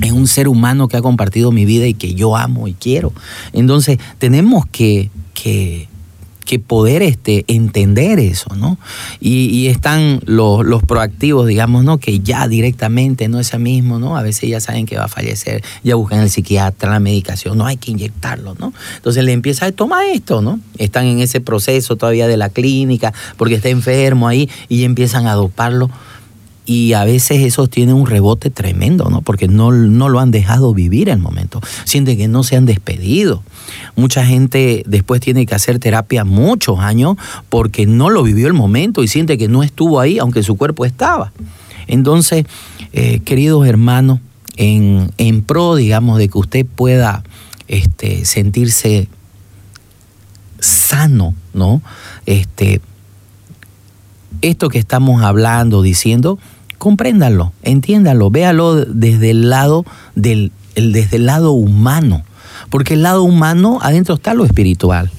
Es 0.00 0.12
un 0.12 0.28
ser 0.28 0.46
humano 0.46 0.86
que 0.86 0.96
ha 0.96 1.02
compartido 1.02 1.50
mi 1.50 1.64
vida 1.64 1.86
y 1.88 1.94
que 1.94 2.14
yo 2.14 2.36
amo 2.36 2.68
y 2.68 2.74
quiero. 2.74 3.12
Entonces, 3.52 3.98
tenemos 4.18 4.64
que, 4.70 5.10
que, 5.34 5.88
que 6.44 6.58
poder 6.58 7.02
este, 7.02 7.44
entender 7.48 8.18
eso, 8.18 8.54
¿no? 8.56 8.78
Y, 9.20 9.66
están 9.66 10.20
los, 10.26 10.64
los 10.64 10.82
proactivos, 10.82 11.46
digamos, 11.46 11.84
¿no? 11.84 11.98
Que 11.98 12.20
ya 12.20 12.48
directamente, 12.48 13.28
no 13.28 13.40
ese 13.40 13.58
mismo, 13.58 13.98
¿no? 13.98 14.16
A 14.16 14.22
veces 14.22 14.48
ya 14.50 14.60
saben 14.60 14.86
que 14.86 14.96
va 14.96 15.04
a 15.04 15.08
fallecer, 15.08 15.62
ya 15.82 15.94
buscan 15.94 16.20
el 16.20 16.30
psiquiatra, 16.30 16.90
la 16.90 17.00
medicación, 17.00 17.56
no 17.56 17.66
hay 17.66 17.76
que 17.76 17.92
inyectarlo, 17.92 18.54
¿no? 18.58 18.72
Entonces 18.96 19.24
le 19.24 19.32
empieza 19.32 19.66
a 19.66 19.72
tomar 19.72 20.04
esto, 20.06 20.42
¿no? 20.42 20.60
Están 20.78 21.06
en 21.06 21.20
ese 21.20 21.40
proceso 21.40 21.96
todavía 21.96 22.26
de 22.26 22.36
la 22.36 22.48
clínica, 22.48 23.12
porque 23.36 23.54
está 23.54 23.68
enfermo 23.68 24.28
ahí, 24.28 24.50
y 24.68 24.84
empiezan 24.84 25.26
a 25.26 25.34
doparlo. 25.34 25.90
Y 26.64 26.92
a 26.92 27.04
veces 27.04 27.40
esos 27.40 27.68
tienen 27.70 27.96
un 27.96 28.06
rebote 28.06 28.50
tremendo, 28.50 29.10
¿no? 29.10 29.20
Porque 29.22 29.48
no, 29.48 29.72
no 29.72 30.08
lo 30.08 30.20
han 30.20 30.30
dejado 30.30 30.72
vivir 30.72 31.08
el 31.08 31.18
momento. 31.18 31.60
Sienten 31.84 32.16
que 32.16 32.28
no 32.28 32.44
se 32.44 32.56
han 32.56 32.66
despedido. 32.66 33.42
Mucha 33.96 34.24
gente 34.24 34.84
después 34.86 35.20
tiene 35.20 35.44
que 35.44 35.54
hacer 35.54 35.78
terapia 35.78 36.24
muchos 36.24 36.78
años 36.78 37.16
porque 37.48 37.86
no 37.86 38.10
lo 38.10 38.22
vivió 38.22 38.46
el 38.46 38.52
momento 38.52 39.02
y 39.02 39.08
siente 39.08 39.38
que 39.38 39.48
no 39.48 39.62
estuvo 39.62 39.98
ahí, 39.98 40.18
aunque 40.18 40.42
su 40.42 40.56
cuerpo 40.56 40.84
estaba. 40.84 41.32
Entonces, 41.88 42.46
eh, 42.92 43.20
queridos 43.24 43.66
hermanos, 43.66 44.20
en, 44.56 45.10
en 45.18 45.42
pro, 45.42 45.74
digamos, 45.74 46.18
de 46.18 46.28
que 46.28 46.38
usted 46.38 46.66
pueda 46.66 47.24
este, 47.68 48.24
sentirse 48.24 49.08
sano, 50.60 51.34
¿no? 51.54 51.82
Este, 52.26 52.80
esto 54.42 54.68
que 54.68 54.78
estamos 54.78 55.22
hablando, 55.22 55.82
diciendo, 55.82 56.38
compréndanlo, 56.78 57.52
entiéndanlo, 57.62 58.30
véalo 58.30 58.84
desde 58.84 59.30
el 59.30 59.48
lado 59.50 59.84
del 60.14 60.52
el- 60.74 60.92
desde 60.92 61.16
el 61.16 61.26
lado 61.26 61.52
humano, 61.52 62.22
porque 62.70 62.94
el 62.94 63.02
lado 63.02 63.22
humano 63.22 63.78
adentro 63.82 64.14
está 64.14 64.34
lo 64.34 64.44
espiritual, 64.44 65.10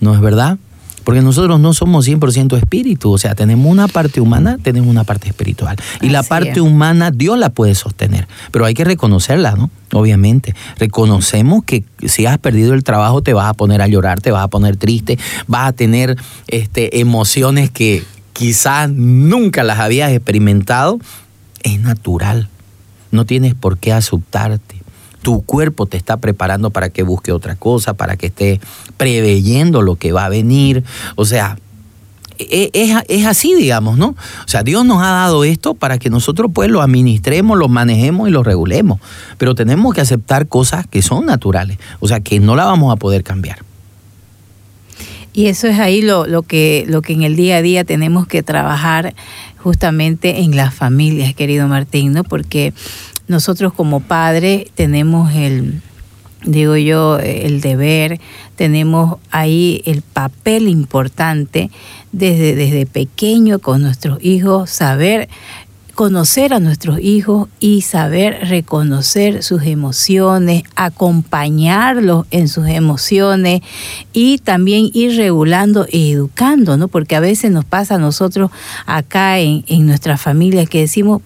¿no 0.00 0.14
es 0.14 0.20
verdad? 0.20 0.58
Porque 1.04 1.20
nosotros 1.20 1.58
no 1.58 1.74
somos 1.74 2.06
100% 2.06 2.56
espíritu, 2.56 3.10
o 3.10 3.18
sea, 3.18 3.34
tenemos 3.34 3.66
una 3.72 3.88
parte 3.88 4.20
humana, 4.20 4.58
tenemos 4.62 4.88
una 4.88 5.02
parte 5.02 5.28
espiritual. 5.28 5.74
Y 6.00 6.10
la 6.10 6.22
parte 6.22 6.50
es. 6.52 6.58
humana 6.60 7.10
Dios 7.10 7.36
la 7.38 7.48
puede 7.50 7.74
sostener, 7.74 8.28
pero 8.52 8.66
hay 8.66 8.74
que 8.74 8.84
reconocerla, 8.84 9.56
¿no? 9.56 9.68
Obviamente. 9.92 10.54
Reconocemos 10.78 11.64
que 11.64 11.82
si 12.06 12.26
has 12.26 12.38
perdido 12.38 12.74
el 12.74 12.84
trabajo 12.84 13.20
te 13.20 13.32
vas 13.32 13.48
a 13.48 13.54
poner 13.54 13.82
a 13.82 13.88
llorar, 13.88 14.20
te 14.20 14.30
vas 14.30 14.44
a 14.44 14.48
poner 14.48 14.76
triste, 14.76 15.18
vas 15.48 15.68
a 15.68 15.72
tener 15.72 16.16
este, 16.46 17.00
emociones 17.00 17.70
que 17.70 18.04
quizás 18.32 18.90
nunca 18.90 19.62
las 19.64 19.78
habías 19.78 20.10
experimentado. 20.12 20.98
Es 21.62 21.80
natural. 21.80 22.48
No 23.10 23.24
tienes 23.24 23.54
por 23.54 23.78
qué 23.78 23.92
asustarte. 23.92 24.82
Tu 25.22 25.42
cuerpo 25.42 25.86
te 25.86 25.96
está 25.96 26.16
preparando 26.16 26.70
para 26.70 26.88
que 26.88 27.04
busque 27.04 27.30
otra 27.30 27.54
cosa, 27.54 27.94
para 27.94 28.16
que 28.16 28.26
esté 28.26 28.60
preveyendo 28.96 29.82
lo 29.82 29.96
que 29.96 30.12
va 30.12 30.24
a 30.24 30.28
venir. 30.28 30.82
O 31.14 31.24
sea, 31.24 31.58
e- 32.38 32.70
es, 32.72 32.96
es 33.08 33.26
así, 33.26 33.54
digamos, 33.54 33.98
¿no? 33.98 34.08
O 34.08 34.48
sea, 34.48 34.62
Dios 34.62 34.84
nos 34.84 35.02
ha 35.02 35.10
dado 35.10 35.44
esto 35.44 35.74
para 35.74 35.98
que 35.98 36.10
nosotros 36.10 36.50
pues 36.52 36.70
lo 36.70 36.82
administremos, 36.82 37.58
lo 37.58 37.68
manejemos 37.68 38.28
y 38.28 38.32
lo 38.32 38.42
regulemos. 38.42 38.98
Pero 39.38 39.54
tenemos 39.54 39.94
que 39.94 40.00
aceptar 40.00 40.48
cosas 40.48 40.86
que 40.86 41.02
son 41.02 41.26
naturales, 41.26 41.78
o 42.00 42.08
sea, 42.08 42.20
que 42.20 42.40
no 42.40 42.56
la 42.56 42.64
vamos 42.64 42.92
a 42.92 42.96
poder 42.96 43.22
cambiar. 43.22 43.58
Y 45.32 45.46
eso 45.46 45.66
es 45.66 45.78
ahí 45.78 46.02
lo, 46.02 46.26
lo, 46.26 46.42
que, 46.42 46.84
lo 46.86 47.00
que 47.00 47.14
en 47.14 47.22
el 47.22 47.36
día 47.36 47.56
a 47.56 47.62
día 47.62 47.84
tenemos 47.84 48.26
que 48.26 48.42
trabajar 48.42 49.14
justamente 49.56 50.40
en 50.40 50.56
las 50.56 50.74
familias, 50.74 51.34
querido 51.34 51.68
Martín, 51.68 52.12
¿no? 52.12 52.24
Porque 52.24 52.74
nosotros 53.28 53.72
como 53.72 54.00
padres 54.00 54.66
tenemos 54.74 55.32
el, 55.34 55.80
digo 56.44 56.76
yo, 56.76 57.18
el 57.18 57.60
deber, 57.60 58.20
tenemos 58.56 59.16
ahí 59.30 59.82
el 59.86 60.02
papel 60.02 60.68
importante 60.68 61.70
desde, 62.12 62.54
desde 62.54 62.84
pequeño 62.84 63.58
con 63.58 63.82
nuestros 63.82 64.22
hijos, 64.22 64.68
saber 64.70 65.28
conocer 65.94 66.54
a 66.54 66.60
nuestros 66.60 67.00
hijos 67.00 67.48
y 67.60 67.82
saber 67.82 68.48
reconocer 68.48 69.42
sus 69.42 69.62
emociones, 69.62 70.64
acompañarlos 70.74 72.26
en 72.30 72.48
sus 72.48 72.66
emociones 72.66 73.62
y 74.12 74.38
también 74.38 74.90
ir 74.92 75.16
regulando 75.16 75.86
e 75.90 76.10
educando, 76.10 76.76
¿no? 76.76 76.88
Porque 76.88 77.16
a 77.16 77.20
veces 77.20 77.50
nos 77.50 77.64
pasa 77.64 77.96
a 77.96 77.98
nosotros 77.98 78.50
acá 78.86 79.38
en, 79.38 79.64
en 79.66 79.86
nuestra 79.86 80.16
familia 80.16 80.66
que 80.66 80.80
decimos, 80.80 81.22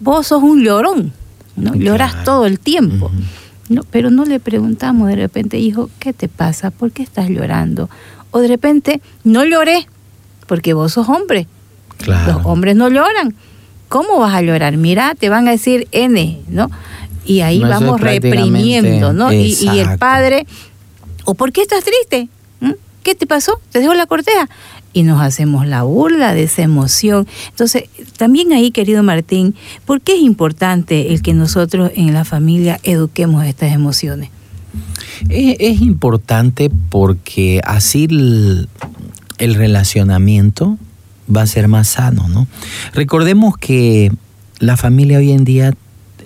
vos 0.00 0.26
sos 0.26 0.42
un 0.42 0.62
llorón, 0.62 1.12
¿no? 1.56 1.74
Lloras 1.74 2.24
todo 2.24 2.46
el 2.46 2.60
tiempo. 2.60 3.10
No, 3.68 3.82
pero 3.90 4.10
no 4.10 4.24
le 4.26 4.40
preguntamos 4.40 5.08
de 5.08 5.16
repente, 5.16 5.58
hijo, 5.58 5.88
¿qué 5.98 6.12
te 6.12 6.28
pasa? 6.28 6.70
¿Por 6.70 6.92
qué 6.92 7.02
estás 7.02 7.30
llorando? 7.30 7.88
O 8.30 8.40
de 8.40 8.48
repente, 8.48 9.00
no 9.24 9.44
lloré, 9.44 9.86
porque 10.46 10.74
vos 10.74 10.92
sos 10.92 11.08
hombre. 11.08 11.46
Claro. 11.96 12.34
Los 12.34 12.46
hombres 12.46 12.76
no 12.76 12.88
lloran. 12.88 13.34
¿Cómo 13.94 14.18
vas 14.18 14.34
a 14.34 14.42
llorar? 14.42 14.76
Mira, 14.76 15.14
te 15.14 15.28
van 15.28 15.46
a 15.46 15.52
decir 15.52 15.86
N, 15.92 16.40
¿no? 16.48 16.68
Y 17.24 17.42
ahí 17.42 17.60
No, 17.60 17.68
vamos 17.68 18.00
reprimiendo, 18.00 19.12
¿no? 19.12 19.32
Y, 19.32 19.56
y 19.60 19.78
el 19.78 19.98
padre, 19.98 20.48
¿o 21.24 21.34
por 21.34 21.52
qué 21.52 21.62
estás 21.62 21.84
triste? 21.84 22.28
¿Mm? 22.58 22.72
¿Qué 23.04 23.14
te 23.14 23.28
pasó? 23.28 23.60
¿Te 23.70 23.78
dejó 23.78 23.94
la 23.94 24.06
corteja? 24.06 24.48
Y 24.92 25.04
nos 25.04 25.22
hacemos 25.22 25.68
la 25.68 25.84
burla 25.84 26.34
de 26.34 26.42
esa 26.42 26.62
emoción. 26.62 27.28
Entonces, 27.50 27.84
también 28.16 28.52
ahí, 28.52 28.72
querido 28.72 29.04
Martín, 29.04 29.54
¿por 29.86 30.00
qué 30.00 30.16
es 30.16 30.22
importante 30.22 31.12
el 31.12 31.22
que 31.22 31.32
nosotros 31.32 31.92
en 31.94 32.12
la 32.14 32.24
familia 32.24 32.80
eduquemos 32.82 33.44
estas 33.44 33.70
emociones? 33.70 34.30
Es, 35.28 35.54
es 35.60 35.80
importante 35.82 36.68
porque 36.88 37.60
así 37.62 38.08
el, 38.10 38.68
el 39.38 39.54
relacionamiento 39.54 40.78
va 41.34 41.42
a 41.42 41.46
ser 41.46 41.68
más 41.68 41.88
sano, 41.88 42.28
¿no? 42.28 42.46
Recordemos 42.92 43.56
que 43.56 44.12
la 44.58 44.76
familia 44.76 45.18
hoy 45.18 45.32
en 45.32 45.44
día 45.44 45.72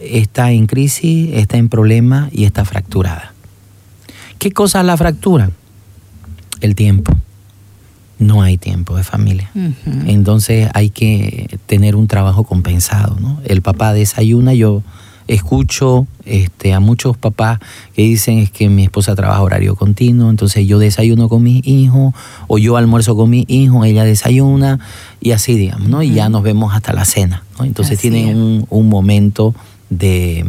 está 0.01 0.53
en 0.53 0.67
crisis, 0.67 1.31
está 1.35 1.57
en 1.57 1.69
problema 1.69 2.29
y 2.33 2.45
está 2.45 2.65
fracturada. 2.65 3.33
¿Qué 4.39 4.53
cosas 4.53 4.85
la 4.85 4.97
fracturan? 4.97 5.53
El 6.61 6.75
tiempo. 6.75 7.13
No 8.19 8.43
hay 8.43 8.59
tiempo 8.59 8.97
de 8.97 9.05
familia. 9.05 9.51
Entonces 10.07 10.69
hay 10.75 10.91
que 10.91 11.59
tener 11.67 11.95
un 11.95 12.09
trabajo 12.09 12.43
compensado, 12.45 13.17
¿no? 13.21 13.41
El 13.45 13.63
papá 13.63 13.93
desayuna, 13.93 14.55
yo 14.55 14.83
escucho 15.29 16.07
este, 16.25 16.73
a 16.73 16.81
muchos 16.81 17.17
papás 17.17 17.61
que 17.95 18.03
dicen 18.03 18.39
es 18.39 18.51
que 18.51 18.69
mi 18.69 18.85
esposa 18.85 19.15
trabaja 19.15 19.43
horario 19.43 19.77
continuo, 19.77 20.31
entonces 20.31 20.67
yo 20.67 20.79
desayuno 20.79 21.29
con 21.29 21.43
mis 21.43 21.65
hijos, 21.67 22.15
o 22.49 22.59
yo 22.59 22.77
almuerzo 22.77 23.15
con 23.15 23.31
mi 23.31 23.45
hijo, 23.47 23.85
ella 23.85 24.05
desayuna, 24.05 24.81
y 25.21 25.33
así, 25.33 25.55
digamos, 25.55 25.89
¿no? 25.89 26.03
Y 26.03 26.13
ya 26.13 26.29
nos 26.29 26.43
vemos 26.43 26.75
hasta 26.75 26.93
la 26.93 27.05
cena, 27.05 27.45
¿no? 27.59 27.65
Entonces 27.65 27.99
Así 27.99 28.11
tienen 28.11 28.29
es. 28.31 28.37
un, 28.37 28.67
un 28.71 28.89
momento 28.89 29.55
de... 29.91 30.45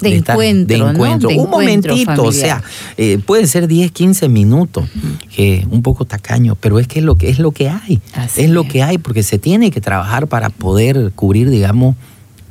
De 0.00 0.16
encuentro, 0.16 0.78
de 0.78 0.82
¿no? 0.82 0.90
encuentro. 0.92 1.28
De 1.28 1.34
un 1.34 1.46
encuentro 1.48 1.92
momentito, 1.94 2.24
o 2.24 2.32
sea, 2.32 2.62
eh, 2.96 3.18
puede 3.18 3.46
ser 3.46 3.68
10, 3.68 3.92
15 3.92 4.30
minutos, 4.30 4.88
que 5.36 5.66
un 5.70 5.82
poco 5.82 6.06
tacaño, 6.06 6.56
pero 6.58 6.78
es 6.78 6.86
que 6.88 7.00
es 7.00 7.04
lo 7.04 7.16
que 7.16 7.28
es 7.28 7.38
lo 7.38 7.50
que 7.50 7.68
hay. 7.68 8.00
Así 8.14 8.44
es 8.44 8.50
lo 8.50 8.62
es. 8.62 8.72
que 8.72 8.82
hay 8.82 8.96
porque 8.96 9.22
se 9.22 9.38
tiene 9.38 9.70
que 9.70 9.82
trabajar 9.82 10.26
para 10.26 10.48
poder 10.48 11.12
cubrir, 11.14 11.50
digamos, 11.50 11.96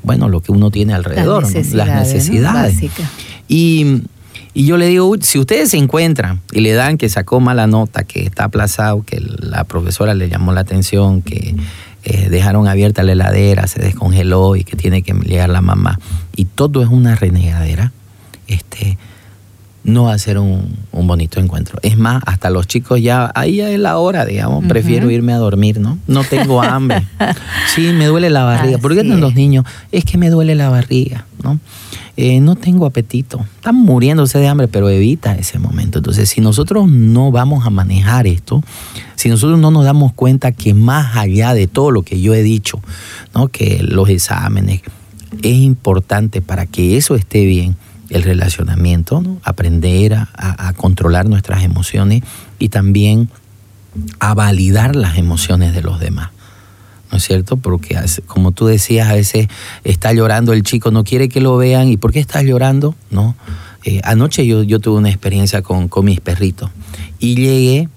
bueno, 0.03 0.29
lo 0.29 0.41
que 0.41 0.51
uno 0.51 0.71
tiene 0.71 0.93
alrededor, 0.93 1.43
las 1.43 1.87
necesidades. 1.87 2.75
Y, 3.47 4.03
y 4.53 4.65
yo 4.65 4.77
le 4.77 4.87
digo, 4.87 5.05
"Uy, 5.07 5.19
si 5.21 5.39
ustedes 5.39 5.69
se 5.69 5.77
encuentran 5.77 6.41
y 6.51 6.61
le 6.61 6.73
dan 6.73 6.97
que 6.97 7.09
sacó 7.09 7.39
mala 7.39 7.67
nota, 7.67 8.03
que 8.03 8.23
está 8.23 8.45
aplazado, 8.45 9.03
que 9.03 9.19
la 9.19 9.63
profesora 9.63 10.13
le 10.13 10.29
llamó 10.29 10.51
la 10.53 10.61
atención, 10.61 11.21
que 11.21 11.55
eh, 12.03 12.29
dejaron 12.29 12.67
abierta 12.67 13.03
la 13.03 13.11
heladera, 13.11 13.67
se 13.67 13.81
descongeló 13.81 14.55
y 14.55 14.63
que 14.63 14.75
tiene 14.75 15.01
que 15.01 15.13
llegar 15.13 15.49
la 15.49 15.61
mamá, 15.61 15.99
y 16.35 16.45
todo 16.45 16.81
es 16.81 16.89
una 16.89 17.15
renegadera, 17.15 17.91
este, 18.47 18.97
no 19.89 20.05
va 20.05 20.13
a 20.13 20.17
ser 20.17 20.37
un, 20.37 20.77
un 20.91 21.07
bonito 21.07 21.39
encuentro. 21.39 21.79
Es 21.81 21.97
más, 21.97 22.21
hasta 22.25 22.49
los 22.49 22.67
chicos 22.67 23.01
ya, 23.01 23.31
ahí 23.35 23.57
ya 23.57 23.69
es 23.69 23.79
la 23.79 23.97
hora, 23.97 24.25
digamos, 24.25 24.65
prefiero 24.65 25.09
irme 25.11 25.33
a 25.33 25.37
dormir, 25.37 25.79
¿no? 25.79 25.97
No 26.07 26.23
tengo 26.23 26.61
hambre. 26.63 27.05
Sí, 27.73 27.91
me 27.93 28.05
duele 28.05 28.29
la 28.29 28.43
barriga. 28.43 28.77
¿Por 28.77 28.93
qué 28.93 28.99
Así 28.99 29.07
andan 29.07 29.21
los 29.21 29.35
niños? 29.35 29.65
Es 29.91 30.05
que 30.05 30.17
me 30.17 30.29
duele 30.29 30.55
la 30.55 30.69
barriga, 30.69 31.25
¿no? 31.43 31.59
Eh, 32.17 32.41
no 32.41 32.55
tengo 32.55 32.85
apetito. 32.85 33.45
Están 33.55 33.75
muriéndose 33.75 34.39
de 34.39 34.47
hambre, 34.47 34.67
pero 34.67 34.89
evita 34.89 35.35
ese 35.35 35.57
momento. 35.57 35.99
Entonces, 35.99 36.29
si 36.29 36.41
nosotros 36.41 36.89
no 36.89 37.31
vamos 37.31 37.65
a 37.65 37.69
manejar 37.69 38.27
esto, 38.27 38.61
si 39.15 39.29
nosotros 39.29 39.57
no 39.59 39.71
nos 39.71 39.85
damos 39.85 40.11
cuenta 40.13 40.51
que 40.51 40.73
más 40.73 41.15
allá 41.15 41.53
de 41.53 41.67
todo 41.67 41.91
lo 41.91 42.01
que 42.03 42.19
yo 42.19 42.33
he 42.33 42.43
dicho, 42.43 42.81
¿no? 43.33 43.47
que 43.47 43.81
los 43.83 44.09
exámenes, 44.09 44.81
es 45.41 45.55
importante 45.55 46.41
para 46.41 46.65
que 46.65 46.97
eso 46.97 47.15
esté 47.15 47.45
bien, 47.45 47.77
el 48.09 48.23
relacionamiento, 48.23 49.21
¿no? 49.21 49.39
aprender 49.43 50.13
a, 50.13 50.73
controlar 50.73 51.27
nuestras 51.27 51.63
emociones 51.63 52.23
y 52.57 52.69
también 52.69 53.29
a 54.19 54.33
validar 54.33 54.95
las 54.95 55.17
emociones 55.17 55.73
de 55.73 55.81
los 55.81 55.99
demás. 55.99 56.29
¿No 57.11 57.17
es 57.17 57.23
cierto? 57.23 57.57
Porque 57.57 57.99
como 58.27 58.51
tú 58.51 58.67
decías, 58.67 59.09
a 59.09 59.13
veces 59.13 59.47
está 59.83 60.13
llorando 60.13 60.53
el 60.53 60.61
chico, 60.61 60.91
no 60.91 61.03
quiere 61.03 61.27
que 61.27 61.41
lo 61.41 61.57
vean. 61.57 61.89
¿Y 61.89 61.97
por 61.97 62.11
qué 62.11 62.19
estás 62.19 62.43
llorando? 62.43 62.93
¿No? 63.09 63.35
Eh, 63.83 63.99
anoche 64.03 64.45
yo, 64.45 64.61
yo 64.61 64.79
tuve 64.79 64.99
una 64.99 65.09
experiencia 65.09 65.63
con, 65.63 65.87
con 65.87 66.05
mis 66.05 66.19
perritos 66.19 66.69
y 67.17 67.35
llegué 67.35 67.89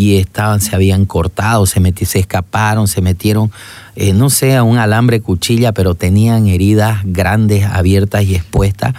y 0.00 0.16
estaban, 0.16 0.60
se 0.62 0.74
habían 0.74 1.04
cortado, 1.04 1.66
se, 1.66 1.78
meti- 1.78 2.06
se 2.06 2.18
escaparon, 2.20 2.88
se 2.88 3.02
metieron, 3.02 3.50
eh, 3.96 4.14
no 4.14 4.30
sé, 4.30 4.56
a 4.56 4.62
un 4.62 4.78
alambre 4.78 5.20
cuchilla, 5.20 5.72
pero 5.72 5.94
tenían 5.94 6.46
heridas 6.46 7.00
grandes, 7.04 7.64
abiertas 7.66 8.24
y 8.24 8.34
expuestas. 8.34 8.94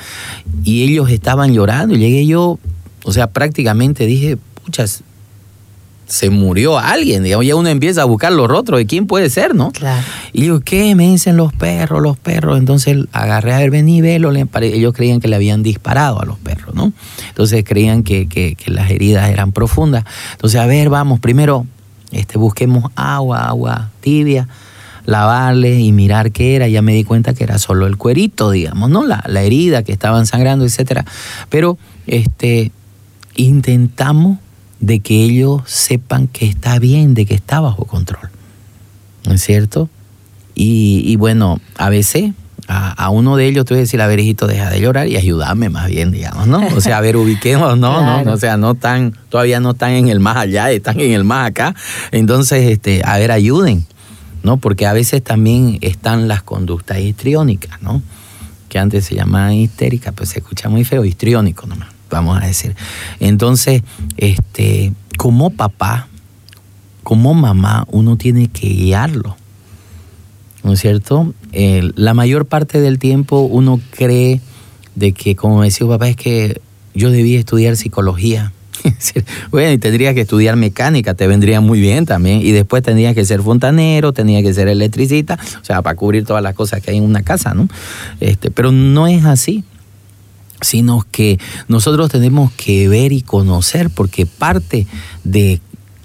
Y 0.64 0.84
ellos 0.84 1.10
estaban 1.10 1.54
llorando. 1.54 1.96
Llegué 1.96 2.28
yo, 2.28 2.60
o 3.04 3.12
sea, 3.12 3.26
prácticamente 3.28 4.06
dije, 4.06 4.38
puchas, 4.64 5.04
se 6.12 6.30
murió 6.30 6.78
alguien, 6.78 7.24
digamos, 7.24 7.46
ya 7.46 7.56
uno 7.56 7.70
empieza 7.70 8.02
a 8.02 8.06
buscar 8.06 8.34
los 8.34 8.50
rostros 8.50 8.80
de 8.80 8.86
quién 8.86 9.08
puede 9.08 9.30
ser, 9.30 9.56
¿no? 9.56 9.72
Claro. 9.72 10.06
Y 10.34 10.42
digo, 10.42 10.60
¿qué? 10.60 10.94
Me 10.94 11.08
dicen 11.10 11.38
los 11.38 11.54
perros, 11.54 12.02
los 12.02 12.18
perros. 12.18 12.58
Entonces 12.58 12.98
agarré 13.14 13.54
a 13.54 13.60
ver, 13.60 13.72
vení, 13.72 14.02
velo. 14.02 14.32
Ellos 14.32 14.94
creían 14.94 15.22
que 15.22 15.30
le 15.30 15.38
habían 15.38 15.64
disparado 15.64 16.22
a 16.22 16.26
los 16.26 16.38
perros, 16.38 16.76
¿no? 16.76 16.92
Entonces 17.30 17.64
creían 17.66 18.04
que, 18.04 18.28
que- 18.28 18.56
que 18.56 18.72
las 18.72 18.92
heridas 18.92 19.30
eran 19.30 19.54
profundas. 19.54 20.04
Entonces, 20.34 20.60
a 20.60 20.66
ver, 20.66 20.90
vamos, 20.90 21.22
primero 21.22 21.66
este, 22.12 22.38
busquemos 22.38 22.92
agua, 22.96 23.48
agua 23.48 23.90
tibia, 24.02 24.50
lavarle 25.06 25.80
y 25.80 25.94
mirar 25.94 26.32
qué 26.34 26.56
era. 26.58 26.68
Ya 26.68 26.82
me 26.82 26.94
di 26.94 27.06
cuenta 27.06 27.34
que 27.34 27.46
era 27.46 27.58
solo 27.58 27.88
el 27.88 27.96
cuerito, 27.96 28.52
digamos, 28.52 28.90
¿no? 28.90 29.06
La, 29.08 29.24
la 29.28 29.44
herida 29.44 29.84
que 29.84 29.94
estaban 29.94 30.26
sangrando, 30.26 30.66
etcétera. 30.66 31.06
Pero 31.50 31.78
este, 32.06 32.72
intentamos 33.36 34.40
de 34.82 35.00
que 35.00 35.24
ellos 35.24 35.62
sepan 35.66 36.28
que 36.28 36.48
está 36.48 36.78
bien, 36.80 37.14
de 37.14 37.26
que 37.26 37.36
está 37.36 37.62
bajo 37.62 37.86
control. 37.86 38.30
¿No 39.26 39.34
es 39.34 39.42
cierto? 39.42 39.90
Y, 40.56 41.04
y 41.06 41.16
bueno, 41.16 41.62
a 41.78 41.90
veces 41.90 42.34
a, 42.68 43.10
uno 43.10 43.36
de 43.36 43.48
ellos, 43.48 43.66
tú 43.66 43.74
vas 43.74 43.80
a 43.80 43.82
decir, 43.82 44.02
a 44.02 44.08
ver, 44.08 44.20
hijito, 44.20 44.48
deja 44.48 44.70
de 44.70 44.80
llorar 44.80 45.08
y 45.08 45.18
ayúdame 45.18 45.70
más 45.70 45.88
bien, 45.88 46.12
digamos, 46.12 46.48
¿no? 46.48 46.66
O 46.76 46.82
sea, 46.82 46.98
a 46.98 47.02
ver, 47.02 47.18
ubiquemos, 47.18 47.78
no, 47.78 48.24
no, 48.24 48.32
o 48.32 48.38
sea, 48.38 48.58
no 48.58 48.72
están, 48.72 49.16
todavía 49.30 49.60
no 49.60 49.72
están 49.72 49.92
en 49.92 50.08
el 50.08 50.20
más 50.20 50.38
allá, 50.38 50.72
están 50.72 51.00
en 51.00 51.12
el 51.12 51.24
más 51.24 51.50
acá. 51.50 51.76
Entonces, 52.12 52.70
este, 52.70 53.02
a 53.04 53.18
ver, 53.18 53.32
ayuden, 53.32 53.86
¿no? 54.44 54.58
Porque 54.58 54.88
a 54.88 54.94
veces 54.94 55.24
también 55.24 55.80
están 55.82 56.28
las 56.28 56.44
conductas 56.44 57.00
histriónicas, 57.00 57.82
¿no? 57.82 58.02
Que 58.70 58.80
antes 58.80 59.06
se 59.06 59.16
llamaban 59.16 59.54
histéricas, 59.54 60.14
pues 60.16 60.30
se 60.30 60.40
escucha 60.40 60.70
muy 60.70 60.86
feo, 60.86 61.04
histriónico 61.04 61.68
nomás, 61.68 61.90
vamos 62.12 62.42
a 62.42 62.46
decir. 62.46 62.76
Entonces, 63.20 63.82
este, 64.18 64.94
como 65.18 65.50
papá, 65.50 66.08
como 67.04 67.34
mamá, 67.34 67.86
uno 67.90 68.16
tiene 68.16 68.48
que 68.48 68.68
guiarlo 68.68 69.36
¿no 70.64 70.74
es 70.74 70.80
cierto? 70.80 71.34
la 71.54 72.14
mayor 72.14 72.46
parte 72.46 72.80
del 72.80 72.98
tiempo 72.98 73.42
uno 73.42 73.82
cree 73.92 74.40
de 74.96 75.12
que, 75.12 75.36
como 75.36 75.62
decía 75.64 75.88
papá, 75.88 76.08
es 76.10 76.16
que 76.16 76.62
yo 76.94 77.12
debía 77.12 77.40
estudiar 77.40 77.76
psicología. 77.76 78.54
bueno, 79.52 79.72
y 79.72 79.78
tendría 79.78 80.14
que 80.14 80.22
estudiar 80.22 80.56
mecánica, 80.56 81.14
te 81.14 81.28
vendría 81.28 81.62
muy 81.62 81.80
bien 81.80 82.06
también. 82.06 82.42
Y 82.42 82.52
después 82.52 82.84
tendría 82.84 83.14
que 83.14 83.26
ser 83.26 83.42
fontanero, 83.42 84.14
tenía 84.14 84.42
que 84.42 84.54
ser 84.54 84.68
electricista, 84.68 85.38
o 85.62 85.64
sea, 85.64 85.82
para 85.82 85.96
cubrir 85.96 86.26
todas 86.26 86.44
las 86.44 86.56
cosas 86.56 86.82
que 86.82 86.92
hay 86.92 86.98
en 86.98 87.04
una 87.04 87.22
casa, 87.22 87.54
¿no? 87.54 87.68
Este, 88.20 88.52
pero 88.52 88.72
no 88.72 89.08
es 89.08 89.26
así 89.26 89.64
sino 90.62 91.06
que 91.12 91.40
nosotros 91.68 92.10
tenemos 92.10 92.52
que 92.54 92.88
ver 92.88 93.12
y 93.12 93.22
conocer, 93.22 93.90
porque 93.90 94.26
parte 94.26 94.88
de 95.24 95.60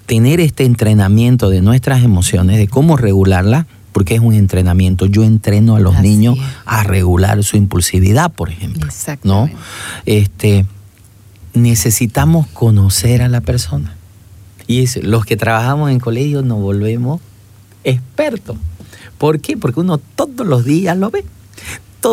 tener 0.07 0.41
este 0.41 0.65
entrenamiento 0.65 1.51
de 1.51 1.61
nuestras 1.61 2.03
emociones, 2.03 2.59
de 2.59 2.69
cómo 2.69 2.97
regularlas, 2.97 3.67
porque 3.93 4.15
es 4.15 4.21
un 4.21 4.35
entrenamiento. 4.35 5.07
Yo 5.07 5.25
entreno 5.25 5.77
a 5.77 5.81
los 5.81 6.01
niños 6.01 6.39
a 6.65 6.83
regular 6.85 7.43
su 7.45 7.57
impulsividad, 7.57 8.33
por 8.33 8.51
ejemplo. 8.51 8.89
¿no? 9.25 9.49
Este, 10.05 10.67
necesitamos 11.55 12.47
conocer 12.49 13.23
a 13.23 13.29
la 13.29 13.41
persona. 13.41 13.97
Y 14.67 14.83
es, 14.83 15.03
los 15.03 15.25
que 15.25 15.37
trabajamos 15.37 15.91
en 15.91 15.99
colegios 15.99 16.45
nos 16.45 16.61
volvemos 16.61 17.21
expertos. 17.85 18.57
¿Por 19.19 19.41
qué? 19.41 19.57
Porque 19.57 19.81
uno 19.81 19.99
todos 19.99 20.47
los 20.47 20.65
días 20.65 20.97
lo 20.97 21.11
ve 21.11 21.25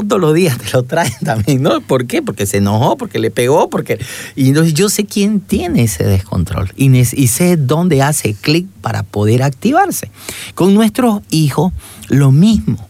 todos 0.02 0.20
los 0.20 0.34
días 0.34 0.58
te 0.58 0.72
lo 0.72 0.84
traen 0.84 1.14
también, 1.24 1.62
¿no? 1.62 1.82
¿Por 1.82 2.06
qué? 2.06 2.22
Porque 2.22 2.46
se 2.46 2.58
enojó, 2.58 2.98
porque 2.98 3.20
le 3.20 3.32
pegó, 3.32 3.70
porque... 3.70 4.00
Y 4.36 4.50
entonces 4.50 4.74
yo 4.74 4.90
sé 4.90 5.06
quién 5.06 5.40
tiene 5.40 5.84
ese 5.84 6.04
descontrol 6.04 6.72
y, 6.76 7.04
sé 7.04 7.58
dónde 7.58 8.02
hace 8.02 8.34
clic 8.34 8.68
para 8.82 9.04
poder 9.04 9.44
activarse. 9.44 10.10
Con 10.56 10.74
nuestros 10.74 11.22
hijos, 11.30 11.74
lo 12.10 12.32
mismo. 12.32 12.88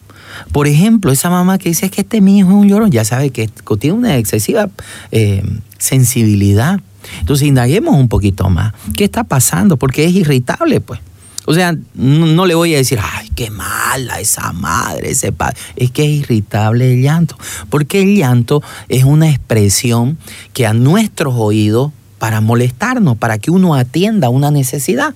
Por 0.52 0.66
ejemplo, 0.66 1.12
esa 1.12 1.30
mamá 1.30 1.58
que 1.58 1.68
dice 1.68 1.90
que 1.90 2.00
este 2.00 2.20
mi 2.20 2.38
hijo 2.38 2.50
es 2.50 2.56
un 2.56 2.68
llorón, 2.68 2.90
ya 2.90 3.04
sabe 3.04 3.30
que 3.30 3.48
tiene 3.78 3.96
una 3.96 4.16
excesiva 4.16 4.68
eh, 5.12 5.42
sensibilidad. 5.78 6.80
Entonces 7.20 7.46
indaguemos 7.46 7.94
un 7.96 8.08
poquito 8.08 8.48
más. 8.50 8.72
¿Qué 8.96 9.04
está 9.04 9.24
pasando? 9.24 9.76
Porque 9.76 10.04
es 10.04 10.12
irritable, 10.12 10.80
pues. 10.80 11.00
O 11.46 11.54
sea, 11.54 11.76
no, 11.94 12.46
le 12.46 12.54
voy 12.54 12.74
a 12.74 12.78
decir, 12.78 12.98
ay, 13.02 13.28
qué 13.34 13.50
mala 13.50 14.20
esa 14.20 14.52
madre, 14.52 15.10
ese 15.10 15.32
padre. 15.32 15.56
Es 15.76 15.90
que 15.90 16.04
es 16.04 16.10
irritable 16.10 16.92
el 16.92 17.02
llanto. 17.02 17.36
Porque 17.68 18.02
el 18.02 18.16
llanto 18.16 18.62
es 18.88 19.04
una 19.04 19.28
expresión 19.28 20.16
que 20.52 20.66
a 20.66 20.72
nuestros 20.72 21.34
oídos, 21.36 21.92
para 22.18 22.40
molestarnos, 22.40 23.18
para 23.18 23.38
que 23.38 23.50
uno 23.50 23.74
atienda 23.74 24.30
una 24.30 24.50
necesidad. 24.50 25.14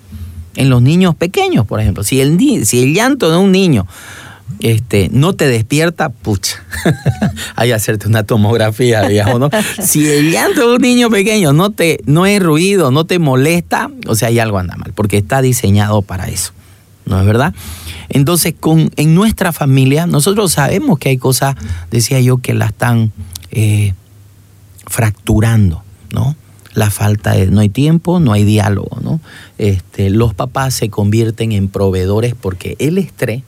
En 0.57 0.71
los 0.71 0.83
niños 0.83 1.15
pequeños, 1.15 1.67
por 1.67 1.81
ejemplo. 1.81 2.03
Si 2.03 2.21
el, 2.21 2.67
si 2.67 2.83
el 2.83 2.93
llanto 2.93 3.31
de 3.31 3.37
un 3.37 3.53
niño 3.53 3.87
este, 4.61 5.09
no 5.13 5.35
te 5.35 5.47
despierta, 5.47 6.09
pucha, 6.09 6.63
hay 7.57 7.69
que 7.69 7.75
hacerte 7.75 8.09
una 8.09 8.25
tomografía, 8.25 9.07
digamos, 9.07 9.41
¿no? 9.41 9.51
Si 9.83 10.09
el 10.09 10.33
llanto 10.33 10.69
de 10.69 10.77
un 10.77 10.83
niño 10.83 11.11
pequeño 11.11 11.53
no, 11.53 11.71
te, 11.71 12.01
no 12.07 12.27
es 12.27 12.43
ruido, 12.43 12.91
no 12.91 13.05
te 13.05 13.19
molesta, 13.19 13.91
o 14.07 14.15
sea, 14.15 14.29
hay 14.29 14.39
algo 14.39 14.59
anda 14.59 14.77
mal, 14.77 14.93
porque 14.95 15.19
está 15.19 15.43
diseñado 15.43 16.03
para 16.03 16.29
eso, 16.29 16.53
¿no 17.07 17.21
es 17.21 17.27
verdad? 17.27 17.55
Entonces, 18.09 18.55
con, 18.59 18.91
en 18.97 19.15
nuestra 19.15 19.53
familia, 19.53 20.07
nosotros 20.07 20.53
sabemos 20.53 20.99
que 20.99 21.11
hay 21.11 21.19
cosas, 21.19 21.57
decía 21.91 22.21
yo, 22.21 22.39
que 22.39 22.55
la 22.55 22.67
están 22.67 23.13
eh, 23.51 23.95
fracturando, 24.87 25.83
¿no? 26.13 26.37
La 26.75 26.91
falta 26.91 27.33
de, 27.33 27.47
no 27.47 27.61
hay 27.61 27.69
tiempo, 27.69 28.21
no 28.21 28.33
hay 28.33 28.45
diálogo, 28.45 28.99
¿no? 29.03 29.21
Este, 29.59 30.11
los 30.11 30.35
papás 30.35 30.75
se 30.75 30.89
convierten 30.91 31.53
en 31.53 31.69
proveedores 31.69 32.35
porque 32.35 32.77
el 32.79 32.99
estrés 32.99 33.43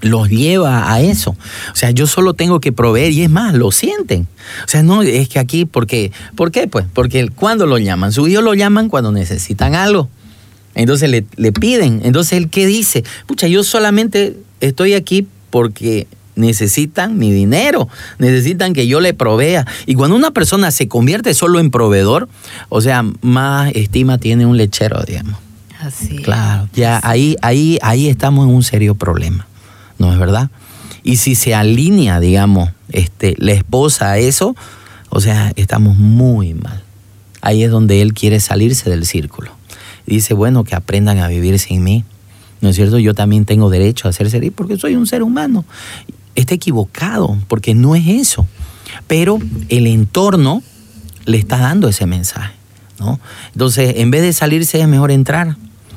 los 0.00 0.28
lleva 0.28 0.92
a 0.92 1.00
eso. 1.00 1.30
O 1.30 1.76
sea, 1.76 1.90
yo 1.90 2.06
solo 2.06 2.34
tengo 2.34 2.60
que 2.60 2.72
proveer 2.72 3.12
y 3.12 3.22
es 3.22 3.30
más, 3.30 3.54
lo 3.54 3.72
sienten. 3.72 4.28
O 4.64 4.68
sea, 4.68 4.82
no, 4.82 5.02
es 5.02 5.28
que 5.28 5.38
aquí, 5.38 5.64
porque, 5.64 6.12
¿por 6.34 6.50
qué? 6.50 6.68
Pues 6.68 6.86
porque 6.92 7.28
cuando 7.28 7.66
lo 7.66 7.78
llaman, 7.78 8.12
su 8.12 8.28
hijo 8.28 8.42
lo 8.42 8.54
llaman 8.54 8.88
cuando 8.88 9.12
necesitan 9.12 9.74
algo. 9.74 10.08
Entonces 10.74 11.08
le, 11.08 11.24
le 11.36 11.52
piden. 11.52 12.02
Entonces 12.04 12.34
él 12.34 12.50
qué 12.50 12.66
dice, 12.66 13.04
pucha, 13.26 13.46
yo 13.46 13.64
solamente 13.64 14.36
estoy 14.60 14.94
aquí 14.94 15.26
porque 15.50 16.06
necesitan 16.36 17.16
mi 17.18 17.32
dinero, 17.32 17.88
necesitan 18.18 18.74
que 18.74 18.86
yo 18.86 19.00
le 19.00 19.14
provea. 19.14 19.66
Y 19.86 19.94
cuando 19.94 20.14
una 20.14 20.30
persona 20.30 20.70
se 20.70 20.86
convierte 20.86 21.34
solo 21.34 21.58
en 21.58 21.70
proveedor, 21.70 22.28
o 22.68 22.80
sea, 22.80 23.04
más 23.22 23.72
estima 23.74 24.18
tiene 24.18 24.46
un 24.46 24.56
lechero, 24.56 25.02
digamos. 25.02 25.40
Así. 25.80 26.16
Claro, 26.16 26.68
ya 26.74 27.00
ahí, 27.02 27.36
ahí, 27.42 27.78
ahí 27.82 28.08
estamos 28.08 28.46
en 28.48 28.54
un 28.54 28.62
serio 28.62 28.94
problema. 28.94 29.46
¿No 29.98 30.12
es 30.12 30.18
verdad? 30.18 30.50
Y 31.02 31.16
si 31.16 31.34
se 31.34 31.54
alinea, 31.54 32.20
digamos, 32.20 32.70
este, 32.90 33.34
la 33.38 33.52
esposa 33.52 34.12
a 34.12 34.18
eso, 34.18 34.56
o 35.08 35.20
sea, 35.20 35.52
estamos 35.56 35.96
muy 35.96 36.54
mal. 36.54 36.82
Ahí 37.40 37.62
es 37.62 37.70
donde 37.70 38.02
él 38.02 38.12
quiere 38.12 38.40
salirse 38.40 38.90
del 38.90 39.06
círculo. 39.06 39.52
dice, 40.06 40.34
bueno, 40.34 40.64
que 40.64 40.74
aprendan 40.74 41.18
a 41.18 41.28
vivir 41.28 41.58
sin 41.58 41.82
mí. 41.84 42.04
¿No 42.60 42.70
es 42.70 42.76
cierto? 42.76 42.98
Yo 42.98 43.14
también 43.14 43.44
tengo 43.44 43.70
derecho 43.70 44.08
a 44.08 44.12
ser 44.12 44.30
feliz 44.30 44.52
porque 44.54 44.76
soy 44.76 44.96
un 44.96 45.06
ser 45.06 45.22
humano. 45.22 45.64
Está 46.34 46.54
equivocado, 46.54 47.38
porque 47.48 47.74
no 47.74 47.94
es 47.94 48.06
eso. 48.08 48.46
Pero 49.06 49.38
el 49.68 49.86
entorno 49.86 50.62
le 51.24 51.38
está 51.38 51.58
dando 51.58 51.88
ese 51.88 52.06
mensaje. 52.06 52.54
¿no? 52.98 53.20
Entonces, 53.52 53.94
en 53.98 54.10
vez 54.10 54.22
de 54.22 54.32
salirse, 54.32 54.80
es 54.80 54.88
mejor 54.88 55.10
entrar. 55.10 55.56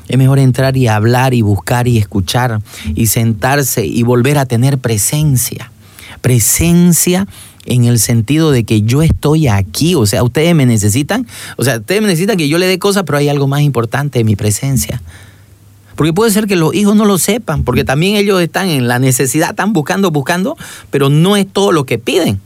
Es 0.09 0.17
mejor 0.17 0.39
entrar 0.39 0.75
y 0.75 0.87
hablar 0.87 1.33
y 1.35 1.43
buscar 1.43 1.87
y 1.87 1.99
escuchar 1.99 2.61
y 2.95 3.07
sentarse 3.07 3.85
y 3.85 4.01
volver 4.03 4.39
a 4.39 4.45
tener 4.45 4.79
presencia. 4.79 5.71
Presencia 6.21 7.27
en 7.65 7.85
el 7.85 7.99
sentido 7.99 8.51
de 8.51 8.63
que 8.63 8.81
yo 8.81 9.03
estoy 9.03 9.47
aquí, 9.47 9.93
o 9.93 10.07
sea, 10.07 10.23
ustedes 10.23 10.55
me 10.55 10.65
necesitan, 10.65 11.27
o 11.57 11.63
sea, 11.63 11.77
ustedes 11.77 12.01
me 12.01 12.07
necesitan 12.07 12.37
que 12.37 12.49
yo 12.49 12.57
le 12.57 12.65
dé 12.65 12.79
cosas, 12.79 13.03
pero 13.05 13.19
hay 13.19 13.29
algo 13.29 13.47
más 13.47 13.61
importante, 13.61 14.23
mi 14.23 14.35
presencia. 14.35 14.99
Porque 15.95 16.11
puede 16.11 16.31
ser 16.31 16.47
que 16.47 16.55
los 16.55 16.73
hijos 16.73 16.95
no 16.95 17.05
lo 17.05 17.19
sepan, 17.19 17.63
porque 17.63 17.83
también 17.83 18.15
ellos 18.15 18.41
están 18.41 18.67
en 18.67 18.87
la 18.87 18.97
necesidad, 18.97 19.51
están 19.51 19.73
buscando, 19.73 20.09
buscando, 20.09 20.57
pero 20.89 21.09
no 21.09 21.37
es 21.37 21.47
todo 21.47 21.71
lo 21.71 21.85
que 21.85 21.99
piden, 21.99 22.39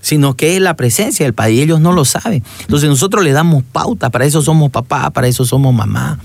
sino 0.00 0.34
que 0.34 0.56
es 0.56 0.62
la 0.62 0.74
presencia 0.74 1.24
del 1.24 1.34
Padre 1.34 1.52
y 1.52 1.60
ellos 1.60 1.80
no 1.80 1.92
lo 1.92 2.04
saben. 2.04 2.42
Entonces 2.62 2.88
nosotros 2.88 3.22
le 3.22 3.30
damos 3.30 3.62
pauta, 3.62 4.10
para 4.10 4.24
eso 4.24 4.42
somos 4.42 4.70
papá, 4.70 5.10
para 5.10 5.28
eso 5.28 5.44
somos 5.44 5.72
mamá. 5.72 6.18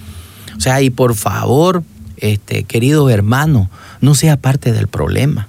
O 0.57 0.59
sea, 0.59 0.81
y 0.81 0.89
por 0.89 1.15
favor, 1.15 1.83
este, 2.17 2.63
querido 2.63 3.09
hermano, 3.09 3.69
no 4.01 4.15
sea 4.15 4.37
parte 4.37 4.71
del 4.71 4.87
problema. 4.87 5.47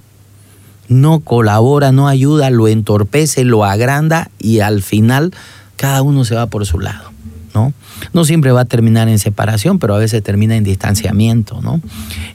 No 0.87 1.19
colabora, 1.19 1.91
no 1.91 2.07
ayuda, 2.07 2.49
lo 2.49 2.67
entorpece, 2.67 3.43
lo 3.43 3.65
agranda 3.65 4.29
y 4.39 4.59
al 4.59 4.81
final 4.81 5.33
cada 5.75 6.01
uno 6.01 6.25
se 6.25 6.35
va 6.35 6.47
por 6.47 6.65
su 6.65 6.79
lado. 6.79 7.09
¿no? 7.53 7.73
No 8.13 8.25
siempre 8.25 8.51
va 8.51 8.61
a 8.61 8.65
terminar 8.65 9.09
en 9.09 9.19
separación, 9.19 9.79
pero 9.79 9.95
a 9.95 9.97
veces 9.97 10.23
termina 10.23 10.55
en 10.55 10.63
distanciamiento, 10.63 11.61
¿no? 11.61 11.81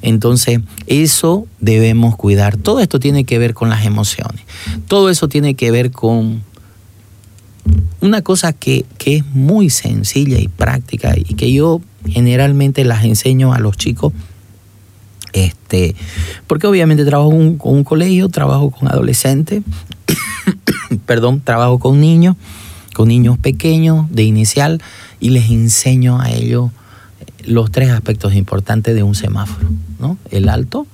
Entonces, 0.02 0.60
eso 0.87 1.46
debemos 1.60 2.16
cuidar. 2.16 2.56
Todo 2.56 2.80
esto 2.80 2.98
tiene 2.98 3.24
que 3.24 3.38
ver 3.38 3.54
con 3.54 3.68
las 3.68 3.84
emociones. 3.84 4.42
Todo 4.88 5.10
eso 5.10 5.28
tiene 5.28 5.54
que 5.54 5.70
ver 5.70 5.90
con 5.90 6.42
una 8.00 8.22
cosa 8.22 8.52
que, 8.52 8.84
que 8.98 9.16
es 9.16 9.26
muy 9.26 9.70
sencilla 9.70 10.38
y 10.38 10.48
práctica 10.48 11.14
y 11.16 11.34
que 11.34 11.52
yo 11.52 11.80
generalmente 12.06 12.84
las 12.84 13.04
enseño 13.04 13.52
a 13.52 13.58
los 13.58 13.76
chicos. 13.76 14.12
Este, 15.32 15.96
porque 16.46 16.68
obviamente 16.68 17.04
trabajo 17.04 17.30
con 17.58 17.74
un 17.74 17.84
colegio, 17.84 18.28
trabajo 18.28 18.70
con 18.70 18.88
adolescentes, 18.88 19.62
perdón, 21.06 21.40
trabajo 21.40 21.80
con 21.80 22.00
niños, 22.00 22.36
con 22.94 23.08
niños 23.08 23.36
pequeños 23.38 24.06
de 24.10 24.22
inicial 24.22 24.80
y 25.18 25.30
les 25.30 25.50
enseño 25.50 26.20
a 26.20 26.30
ellos 26.30 26.70
los 27.44 27.72
tres 27.72 27.90
aspectos 27.90 28.34
importantes 28.34 28.94
de 28.94 29.02
un 29.02 29.16
semáforo, 29.16 29.68
¿no? 29.98 30.18
El 30.30 30.48
alto, 30.48 30.86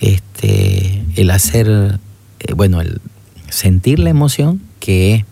este, 0.00 1.04
el 1.16 1.30
hacer, 1.30 2.00
eh, 2.40 2.52
bueno, 2.54 2.80
el 2.80 3.00
sentir 3.50 3.98
la 3.98 4.10
emoción, 4.10 4.62
que 4.80 5.14
es 5.14 5.24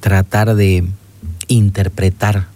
tratar 0.00 0.54
de 0.54 0.84
interpretar 1.48 2.51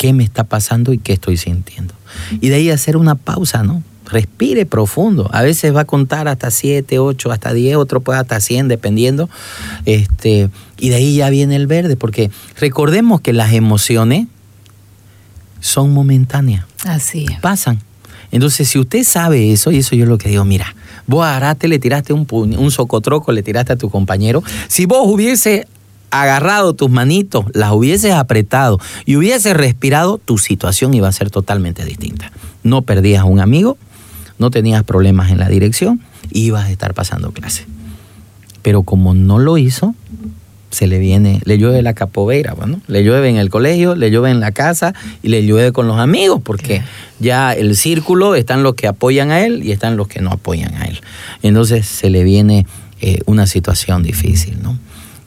qué 0.00 0.14
me 0.14 0.24
está 0.24 0.44
pasando 0.44 0.94
y 0.94 0.98
qué 0.98 1.12
estoy 1.12 1.36
sintiendo. 1.36 1.92
Y 2.40 2.48
de 2.48 2.54
ahí 2.54 2.70
hacer 2.70 2.96
una 2.96 3.16
pausa, 3.16 3.62
¿no? 3.62 3.82
respire 4.06 4.64
profundo. 4.64 5.28
A 5.30 5.42
veces 5.42 5.76
va 5.76 5.82
a 5.82 5.84
contar 5.84 6.26
hasta 6.26 6.50
7, 6.50 6.98
8, 6.98 7.30
hasta 7.30 7.52
10, 7.52 7.76
otro 7.76 8.00
puede 8.00 8.18
hasta 8.18 8.40
100, 8.40 8.68
dependiendo. 8.68 9.28
Este, 9.84 10.48
y 10.78 10.88
de 10.88 10.94
ahí 10.96 11.16
ya 11.16 11.28
viene 11.28 11.54
el 11.54 11.66
verde, 11.66 11.96
porque 11.96 12.30
recordemos 12.58 13.20
que 13.20 13.34
las 13.34 13.52
emociones 13.52 14.26
son 15.60 15.92
momentáneas. 15.92 16.64
Así 16.86 17.26
es. 17.30 17.38
Pasan. 17.40 17.78
Entonces, 18.32 18.68
si 18.70 18.78
usted 18.78 19.04
sabe 19.04 19.52
eso, 19.52 19.70
y 19.70 19.78
eso 19.78 19.94
yo 19.94 20.06
lo 20.06 20.16
que 20.16 20.30
digo, 20.30 20.46
mira, 20.46 20.74
vos 21.06 21.26
agarraste, 21.26 21.68
le 21.68 21.78
tiraste 21.78 22.14
un, 22.14 22.26
un 22.30 22.70
socotroco, 22.70 23.32
le 23.32 23.42
tiraste 23.42 23.74
a 23.74 23.76
tu 23.76 23.90
compañero. 23.90 24.42
Si 24.66 24.86
vos 24.86 25.02
hubiese 25.04 25.68
agarrado 26.10 26.74
tus 26.74 26.90
manitos, 26.90 27.44
las 27.54 27.72
hubieses 27.72 28.12
apretado 28.12 28.78
y 29.04 29.16
hubieses 29.16 29.56
respirado, 29.56 30.18
tu 30.18 30.38
situación 30.38 30.94
iba 30.94 31.08
a 31.08 31.12
ser 31.12 31.30
totalmente 31.30 31.84
distinta. 31.84 32.32
No 32.62 32.82
perdías 32.82 33.22
a 33.22 33.24
un 33.24 33.40
amigo, 33.40 33.78
no 34.38 34.50
tenías 34.50 34.82
problemas 34.84 35.30
en 35.30 35.38
la 35.38 35.48
dirección, 35.48 36.00
ibas 36.30 36.66
a 36.66 36.70
estar 36.70 36.94
pasando 36.94 37.32
clase. 37.32 37.66
Pero 38.62 38.82
como 38.82 39.14
no 39.14 39.38
lo 39.38 39.58
hizo, 39.58 39.94
se 40.70 40.86
le 40.86 40.98
viene, 40.98 41.40
le 41.44 41.58
llueve 41.58 41.82
la 41.82 41.94
capoveira, 41.94 42.54
bueno, 42.54 42.80
le 42.86 43.02
llueve 43.02 43.28
en 43.28 43.36
el 43.36 43.50
colegio, 43.50 43.96
le 43.96 44.10
llueve 44.10 44.30
en 44.30 44.40
la 44.40 44.52
casa 44.52 44.94
y 45.22 45.28
le 45.28 45.44
llueve 45.44 45.72
con 45.72 45.88
los 45.88 45.98
amigos, 45.98 46.40
porque 46.42 46.82
ya 47.18 47.52
el 47.52 47.76
círculo 47.76 48.34
están 48.34 48.62
los 48.62 48.74
que 48.74 48.86
apoyan 48.86 49.30
a 49.30 49.40
él 49.40 49.64
y 49.64 49.72
están 49.72 49.96
los 49.96 50.08
que 50.08 50.20
no 50.20 50.30
apoyan 50.30 50.74
a 50.74 50.84
él. 50.84 51.00
Entonces 51.42 51.86
se 51.86 52.08
le 52.08 52.22
viene 52.22 52.66
eh, 53.00 53.18
una 53.26 53.46
situación 53.46 54.02
difícil, 54.02 54.62
¿no? 54.62 54.78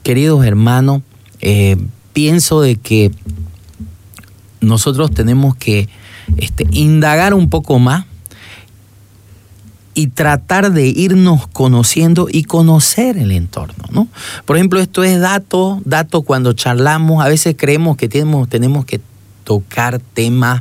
Queridos 0.04 0.44
hermanos, 0.44 1.00
eh, 1.40 1.78
pienso 2.12 2.60
de 2.60 2.76
que 2.76 3.10
nosotros 4.60 5.10
tenemos 5.12 5.56
que 5.56 5.88
este, 6.36 6.66
indagar 6.72 7.32
un 7.32 7.48
poco 7.48 7.78
más 7.78 8.04
y 9.94 10.08
tratar 10.08 10.72
de 10.72 10.88
irnos 10.88 11.46
conociendo 11.46 12.28
y 12.30 12.44
conocer 12.44 13.16
el 13.16 13.32
entorno, 13.32 13.84
¿no? 13.92 14.08
Por 14.44 14.56
ejemplo, 14.56 14.78
esto 14.78 15.04
es 15.04 15.18
dato, 15.20 15.80
dato 15.86 16.20
cuando 16.20 16.52
charlamos, 16.52 17.24
a 17.24 17.28
veces 17.28 17.54
creemos 17.56 17.96
que 17.96 18.06
tenemos, 18.06 18.46
tenemos 18.50 18.84
que 18.84 19.00
tocar 19.44 20.00
temas 20.00 20.60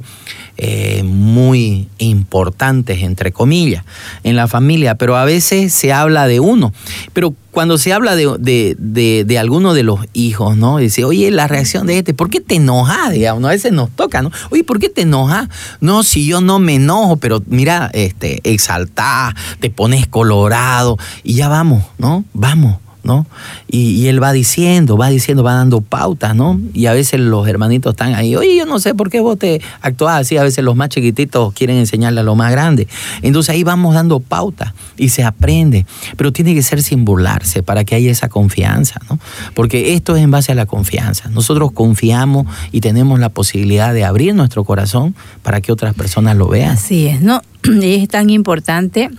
eh, 0.55 1.03
muy 1.03 1.89
importantes, 1.97 3.01
entre 3.01 3.33
comillas, 3.33 3.83
en 4.23 4.37
la 4.37 4.47
familia, 4.47 4.95
pero 4.95 5.17
a 5.17 5.25
veces 5.25 5.73
se 5.73 5.91
habla 5.91 6.27
de 6.27 6.39
uno. 6.39 6.71
Pero 7.11 7.35
cuando 7.53 7.77
se 7.77 7.93
habla 7.93 8.15
de, 8.15 8.75
de, 8.77 9.37
alguno 9.37 9.75
de 9.75 9.83
los 9.83 9.99
hijos, 10.13 10.57
¿no? 10.57 10.77
Dice, 10.77 11.05
oye, 11.05 11.29
la 11.29 11.47
reacción 11.47 11.85
de 11.85 11.99
este, 11.99 12.13
¿por 12.13 12.29
qué 12.29 12.41
te 12.41 12.55
enojas? 12.55 13.11
Digamos, 13.11 13.45
a 13.45 13.49
veces 13.49 13.71
nos 13.71 13.91
toca, 13.91 14.23
¿no? 14.23 14.31
Oye, 14.49 14.63
¿por 14.63 14.79
qué 14.79 14.89
te 14.89 15.03
enojas? 15.03 15.47
No, 15.79 16.01
si 16.01 16.25
yo 16.25 16.41
no 16.41 16.57
me 16.57 16.75
enojo, 16.75 17.17
pero 17.17 17.43
mira, 17.45 17.91
este, 17.93 18.41
exaltás, 18.43 19.35
te 19.59 19.69
pones 19.69 20.07
colorado 20.07 20.97
y 21.23 21.35
ya 21.35 21.47
vamos, 21.47 21.83
¿no? 21.99 22.25
Vamos. 22.33 22.82
¿No? 23.03 23.25
Y, 23.67 24.07
él 24.07 24.21
va 24.21 24.33
diciendo, 24.33 24.97
va 24.97 25.09
diciendo, 25.09 25.43
va 25.43 25.53
dando 25.53 25.81
pautas, 25.81 26.35
¿no? 26.35 26.59
Y 26.73 26.87
a 26.87 26.93
veces 26.93 27.19
los 27.19 27.47
hermanitos 27.47 27.93
están 27.93 28.15
ahí, 28.15 28.35
oye, 28.35 28.55
yo 28.55 28.65
no 28.65 28.79
sé 28.79 28.95
por 28.95 29.09
qué 29.09 29.19
vos 29.19 29.37
te 29.37 29.61
actuás 29.81 30.21
así, 30.21 30.37
a 30.37 30.43
veces 30.43 30.63
los 30.63 30.75
más 30.75 30.89
chiquititos 30.89 31.53
quieren 31.53 31.77
enseñarle 31.77 32.21
a 32.21 32.23
los 32.23 32.35
más 32.35 32.51
grandes. 32.51 32.87
Entonces 33.21 33.53
ahí 33.53 33.63
vamos 33.63 33.95
dando 33.95 34.19
pautas 34.19 34.73
y 34.97 35.09
se 35.09 35.23
aprende, 35.23 35.85
pero 36.17 36.31
tiene 36.33 36.53
que 36.53 36.63
ser 36.63 36.81
sin 36.81 37.05
burlarse 37.05 37.63
para 37.63 37.83
que 37.83 37.95
haya 37.95 38.11
esa 38.11 38.29
confianza, 38.29 38.99
¿no? 39.09 39.19
Porque 39.53 39.93
esto 39.93 40.15
es 40.15 40.23
en 40.23 40.31
base 40.31 40.51
a 40.51 40.55
la 40.55 40.65
confianza. 40.65 41.29
Nosotros 41.29 41.71
confiamos 41.71 42.47
y 42.71 42.81
tenemos 42.81 43.19
la 43.19 43.29
posibilidad 43.29 43.93
de 43.93 44.05
abrir 44.05 44.35
nuestro 44.35 44.63
corazón 44.63 45.15
para 45.41 45.61
que 45.61 45.71
otras 45.71 45.93
personas 45.93 46.35
lo 46.35 46.47
vean. 46.47 46.71
Así 46.71 47.07
es, 47.07 47.21
¿no? 47.21 47.41
Y 47.81 47.95
es 47.95 48.07
tan 48.07 48.29
importante 48.29 49.09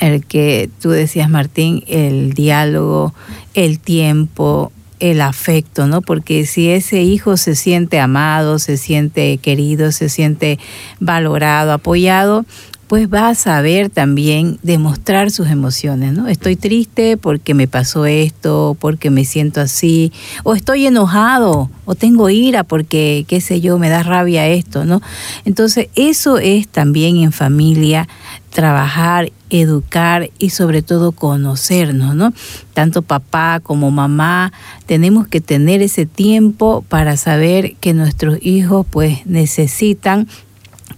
el 0.00 0.24
que 0.24 0.70
tú 0.80 0.90
decías, 0.90 1.28
Martín, 1.30 1.84
el 1.86 2.32
diálogo, 2.32 3.14
el 3.54 3.80
tiempo, 3.80 4.72
el 5.00 5.20
afecto, 5.20 5.86
¿no? 5.86 6.02
Porque 6.02 6.46
si 6.46 6.68
ese 6.70 7.02
hijo 7.02 7.36
se 7.36 7.54
siente 7.54 8.00
amado, 8.00 8.58
se 8.58 8.76
siente 8.76 9.38
querido, 9.38 9.92
se 9.92 10.08
siente 10.08 10.58
valorado, 11.00 11.72
apoyado, 11.72 12.44
pues 12.88 13.12
va 13.12 13.28
a 13.28 13.34
saber 13.34 13.90
también 13.90 14.58
demostrar 14.62 15.30
sus 15.30 15.48
emociones, 15.48 16.14
¿no? 16.14 16.26
Estoy 16.26 16.56
triste 16.56 17.18
porque 17.18 17.52
me 17.52 17.68
pasó 17.68 18.06
esto, 18.06 18.76
porque 18.80 19.10
me 19.10 19.26
siento 19.26 19.60
así, 19.60 20.10
o 20.42 20.54
estoy 20.54 20.86
enojado, 20.86 21.70
o 21.84 21.94
tengo 21.94 22.30
ira 22.30 22.64
porque, 22.64 23.26
qué 23.28 23.42
sé 23.42 23.60
yo, 23.60 23.78
me 23.78 23.90
da 23.90 24.02
rabia 24.02 24.46
esto, 24.48 24.86
¿no? 24.86 25.02
Entonces, 25.44 25.88
eso 25.96 26.38
es 26.38 26.66
también 26.66 27.18
en 27.18 27.32
familia 27.32 28.08
trabajar, 28.50 29.30
educar 29.50 30.30
y 30.38 30.50
sobre 30.50 30.82
todo 30.82 31.12
conocernos, 31.12 32.14
¿no? 32.14 32.32
Tanto 32.74 33.02
papá 33.02 33.60
como 33.62 33.90
mamá 33.90 34.52
tenemos 34.86 35.26
que 35.26 35.40
tener 35.40 35.82
ese 35.82 36.06
tiempo 36.06 36.84
para 36.88 37.16
saber 37.16 37.76
que 37.76 37.94
nuestros 37.94 38.38
hijos 38.42 38.86
pues 38.90 39.26
necesitan 39.26 40.28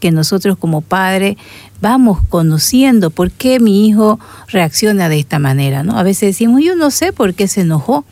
que 0.01 0.11
nosotros 0.11 0.57
como 0.57 0.81
padres 0.81 1.37
vamos 1.81 2.19
conociendo 2.29 3.11
por 3.11 3.31
qué 3.31 3.61
mi 3.61 3.87
hijo 3.87 4.19
reacciona 4.49 5.09
de 5.09 5.19
esta 5.19 5.39
manera, 5.39 5.83
¿no? 5.83 5.99
A 5.99 6.03
veces 6.03 6.31
decimos, 6.31 6.63
yo 6.65 6.75
no 6.77 6.91
sé 6.91 7.13
por 7.13 7.35
qué 7.35 7.49
se 7.49 7.63
enojó, 7.63 8.05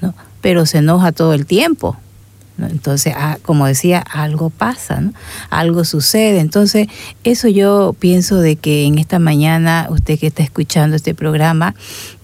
¿no? 0.00 0.14
Pero 0.40 0.66
se 0.66 0.78
enoja 0.78 1.12
todo 1.12 1.34
el 1.34 1.46
tiempo. 1.46 1.96
Entonces, 2.58 3.14
ah, 3.16 3.38
como 3.42 3.66
decía, 3.66 3.98
algo 3.98 4.50
pasa, 4.50 5.00
¿no? 5.00 5.12
algo 5.50 5.84
sucede. 5.84 6.38
Entonces, 6.38 6.86
eso 7.24 7.48
yo 7.48 7.94
pienso 7.98 8.40
de 8.40 8.56
que 8.56 8.84
en 8.84 8.98
esta 8.98 9.18
mañana, 9.18 9.88
usted 9.90 10.18
que 10.18 10.28
está 10.28 10.42
escuchando 10.42 10.94
este 10.94 11.14
programa, 11.14 11.74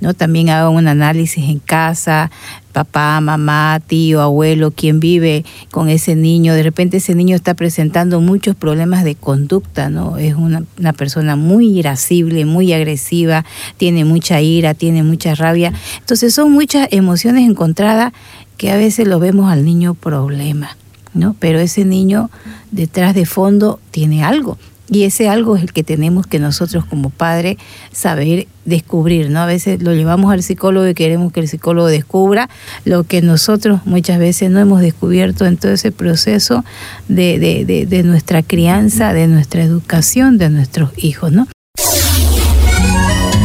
¿no? 0.00 0.14
también 0.14 0.50
haga 0.50 0.68
un 0.68 0.86
análisis 0.86 1.48
en 1.48 1.58
casa, 1.58 2.30
papá, 2.72 3.20
mamá, 3.20 3.80
tío, 3.84 4.20
abuelo, 4.20 4.70
quien 4.70 5.00
vive 5.00 5.44
con 5.70 5.88
ese 5.88 6.14
niño, 6.14 6.54
de 6.54 6.62
repente 6.62 6.98
ese 6.98 7.14
niño 7.14 7.34
está 7.34 7.54
presentando 7.54 8.20
muchos 8.20 8.54
problemas 8.54 9.04
de 9.04 9.16
conducta, 9.16 9.90
¿no? 9.90 10.18
Es 10.18 10.34
una, 10.34 10.62
una, 10.78 10.92
persona 10.92 11.36
muy 11.36 11.66
irascible, 11.78 12.44
muy 12.44 12.72
agresiva, 12.72 13.44
tiene 13.76 14.04
mucha 14.04 14.40
ira, 14.40 14.74
tiene 14.74 15.02
mucha 15.02 15.34
rabia. 15.34 15.72
Entonces 15.98 16.34
son 16.34 16.52
muchas 16.52 16.88
emociones 16.92 17.48
encontradas 17.48 18.12
que 18.60 18.70
a 18.70 18.76
veces 18.76 19.08
lo 19.08 19.18
vemos 19.18 19.50
al 19.50 19.64
niño 19.64 19.94
problema, 19.94 20.76
¿no? 21.14 21.34
Pero 21.38 21.60
ese 21.60 21.86
niño 21.86 22.30
detrás 22.70 23.14
de 23.14 23.24
fondo 23.24 23.80
tiene 23.90 24.22
algo. 24.22 24.58
Y 24.86 25.04
ese 25.04 25.30
algo 25.30 25.56
es 25.56 25.62
el 25.62 25.72
que 25.72 25.82
tenemos 25.82 26.26
que 26.26 26.38
nosotros 26.38 26.84
como 26.84 27.08
padres 27.08 27.56
saber 27.90 28.48
descubrir, 28.66 29.30
¿no? 29.30 29.40
A 29.40 29.46
veces 29.46 29.82
lo 29.82 29.94
llevamos 29.94 30.30
al 30.30 30.42
psicólogo 30.42 30.86
y 30.86 30.92
queremos 30.92 31.32
que 31.32 31.40
el 31.40 31.48
psicólogo 31.48 31.86
descubra 31.86 32.50
lo 32.84 33.04
que 33.04 33.22
nosotros 33.22 33.80
muchas 33.86 34.18
veces 34.18 34.50
no 34.50 34.60
hemos 34.60 34.82
descubierto 34.82 35.46
en 35.46 35.56
todo 35.56 35.72
ese 35.72 35.90
proceso 35.90 36.62
de, 37.08 37.38
de, 37.38 37.86
de 37.86 38.02
nuestra 38.02 38.42
crianza, 38.42 39.14
de 39.14 39.26
nuestra 39.26 39.62
educación, 39.62 40.36
de 40.36 40.50
nuestros 40.50 40.90
hijos, 40.98 41.32
¿no? 41.32 41.48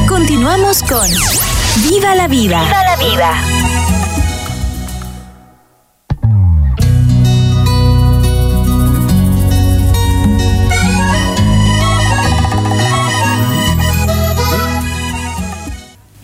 Continuamos 0.10 0.84
con 0.84 1.08
Viva 1.90 2.16
la 2.16 2.28
vida. 2.28 2.66
Viva 2.66 2.84
la 2.84 2.96
vida. 2.98 3.75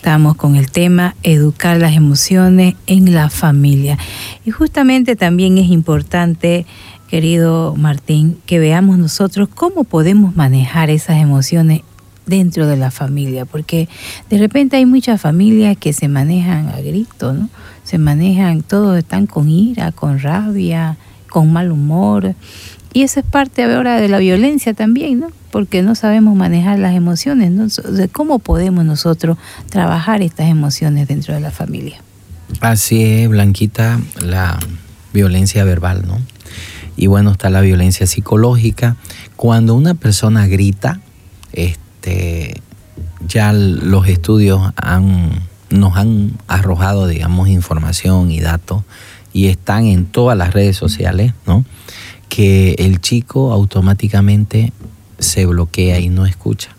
Estamos 0.02 0.34
con 0.34 0.56
el 0.56 0.68
tema 0.68 1.14
educar 1.22 1.78
las 1.78 1.94
emociones 1.94 2.74
en 2.88 3.14
la 3.14 3.30
familia. 3.30 3.96
Y 4.44 4.50
justamente 4.50 5.14
también 5.14 5.58
es 5.58 5.70
importante, 5.70 6.66
querido 7.06 7.76
Martín, 7.76 8.36
que 8.44 8.58
veamos 8.58 8.98
nosotros 8.98 9.48
cómo 9.54 9.84
podemos 9.84 10.34
manejar 10.34 10.90
esas 10.90 11.18
emociones 11.18 11.82
dentro 12.26 12.66
de 12.66 12.76
la 12.76 12.90
familia, 12.90 13.44
porque 13.44 13.88
de 14.28 14.38
repente 14.38 14.76
hay 14.76 14.86
muchas 14.86 15.20
familias 15.20 15.76
que 15.76 15.92
se 15.92 16.08
manejan 16.08 16.70
a 16.70 16.80
grito, 16.80 17.32
¿no? 17.32 17.48
Se 17.84 17.98
manejan, 17.98 18.62
todos 18.62 18.98
están 18.98 19.28
con 19.28 19.48
ira, 19.48 19.92
con 19.92 20.18
rabia, 20.18 20.96
con 21.30 21.52
mal 21.52 21.70
humor. 21.70 22.34
Y 22.92 23.02
eso 23.02 23.20
es 23.20 23.26
parte 23.26 23.64
ahora 23.64 24.00
de 24.00 24.08
la 24.08 24.18
violencia 24.18 24.74
también, 24.74 25.20
¿no? 25.20 25.28
porque 25.52 25.82
no 25.82 25.94
sabemos 25.94 26.34
manejar 26.34 26.78
las 26.78 26.96
emociones. 26.96 27.52
¿no? 27.52 27.66
¿Cómo 28.10 28.38
podemos 28.38 28.84
nosotros 28.84 29.36
trabajar 29.68 30.22
estas 30.22 30.48
emociones 30.48 31.06
dentro 31.06 31.34
de 31.34 31.40
la 31.40 31.50
familia? 31.50 32.00
Así 32.60 33.02
es, 33.04 33.28
Blanquita, 33.28 34.00
la 34.20 34.58
violencia 35.12 35.62
verbal, 35.64 36.04
¿no? 36.06 36.18
Y 36.96 37.06
bueno, 37.06 37.32
está 37.32 37.50
la 37.50 37.60
violencia 37.60 38.06
psicológica. 38.06 38.96
Cuando 39.36 39.74
una 39.74 39.94
persona 39.94 40.46
grita, 40.46 41.00
este, 41.52 42.60
ya 43.26 43.52
los 43.52 44.08
estudios 44.08 44.72
nos 45.70 45.96
han 45.96 46.32
arrojado, 46.48 47.06
digamos, 47.06 47.48
información 47.48 48.30
y 48.30 48.40
datos 48.40 48.82
y 49.34 49.46
están 49.46 49.86
en 49.86 50.06
todas 50.06 50.36
las 50.36 50.52
redes 50.52 50.76
sociales, 50.76 51.32
¿no? 51.46 51.64
Que 52.34 52.76
el 52.78 53.02
chico 53.02 53.52
automáticamente 53.52 54.72
se 55.18 55.44
bloquea 55.44 55.98
y 55.98 56.08
no 56.08 56.24
escucha. 56.24 56.70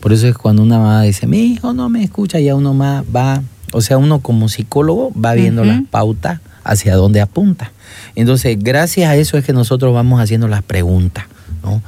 Por 0.00 0.12
eso 0.12 0.26
es 0.26 0.36
cuando 0.36 0.60
una 0.60 0.78
mamá 0.78 1.02
dice, 1.02 1.28
mi 1.28 1.38
hijo 1.52 1.72
no 1.72 1.88
me 1.88 2.02
escucha, 2.02 2.40
ya 2.40 2.56
uno 2.56 2.74
más 2.74 3.04
va, 3.14 3.44
o 3.72 3.80
sea, 3.80 3.96
uno 3.96 4.18
como 4.18 4.48
psicólogo 4.48 5.12
va 5.14 5.34
viendo 5.34 5.64
las 5.64 5.82
pautas 5.88 6.40
hacia 6.64 6.96
dónde 6.96 7.20
apunta. 7.20 7.70
Entonces, 8.16 8.58
gracias 8.58 9.08
a 9.08 9.14
eso 9.14 9.38
es 9.38 9.44
que 9.44 9.52
nosotros 9.52 9.94
vamos 9.94 10.20
haciendo 10.20 10.48
las 10.48 10.64
preguntas, 10.64 11.26
¿no? 11.62 11.80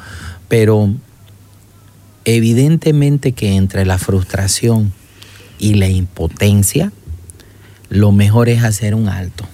Pero 0.47 0.95
evidentemente 2.25 3.33
que 3.33 3.57
entre 3.57 3.87
la 3.87 3.99
frustración 3.99 4.93
y 5.59 5.75
la 5.75 5.89
impotencia, 5.89 6.93
lo 7.89 8.13
mejor 8.13 8.49
es 8.49 8.63
hacer 8.63 8.95
un 8.95 9.09
alto 9.09 9.47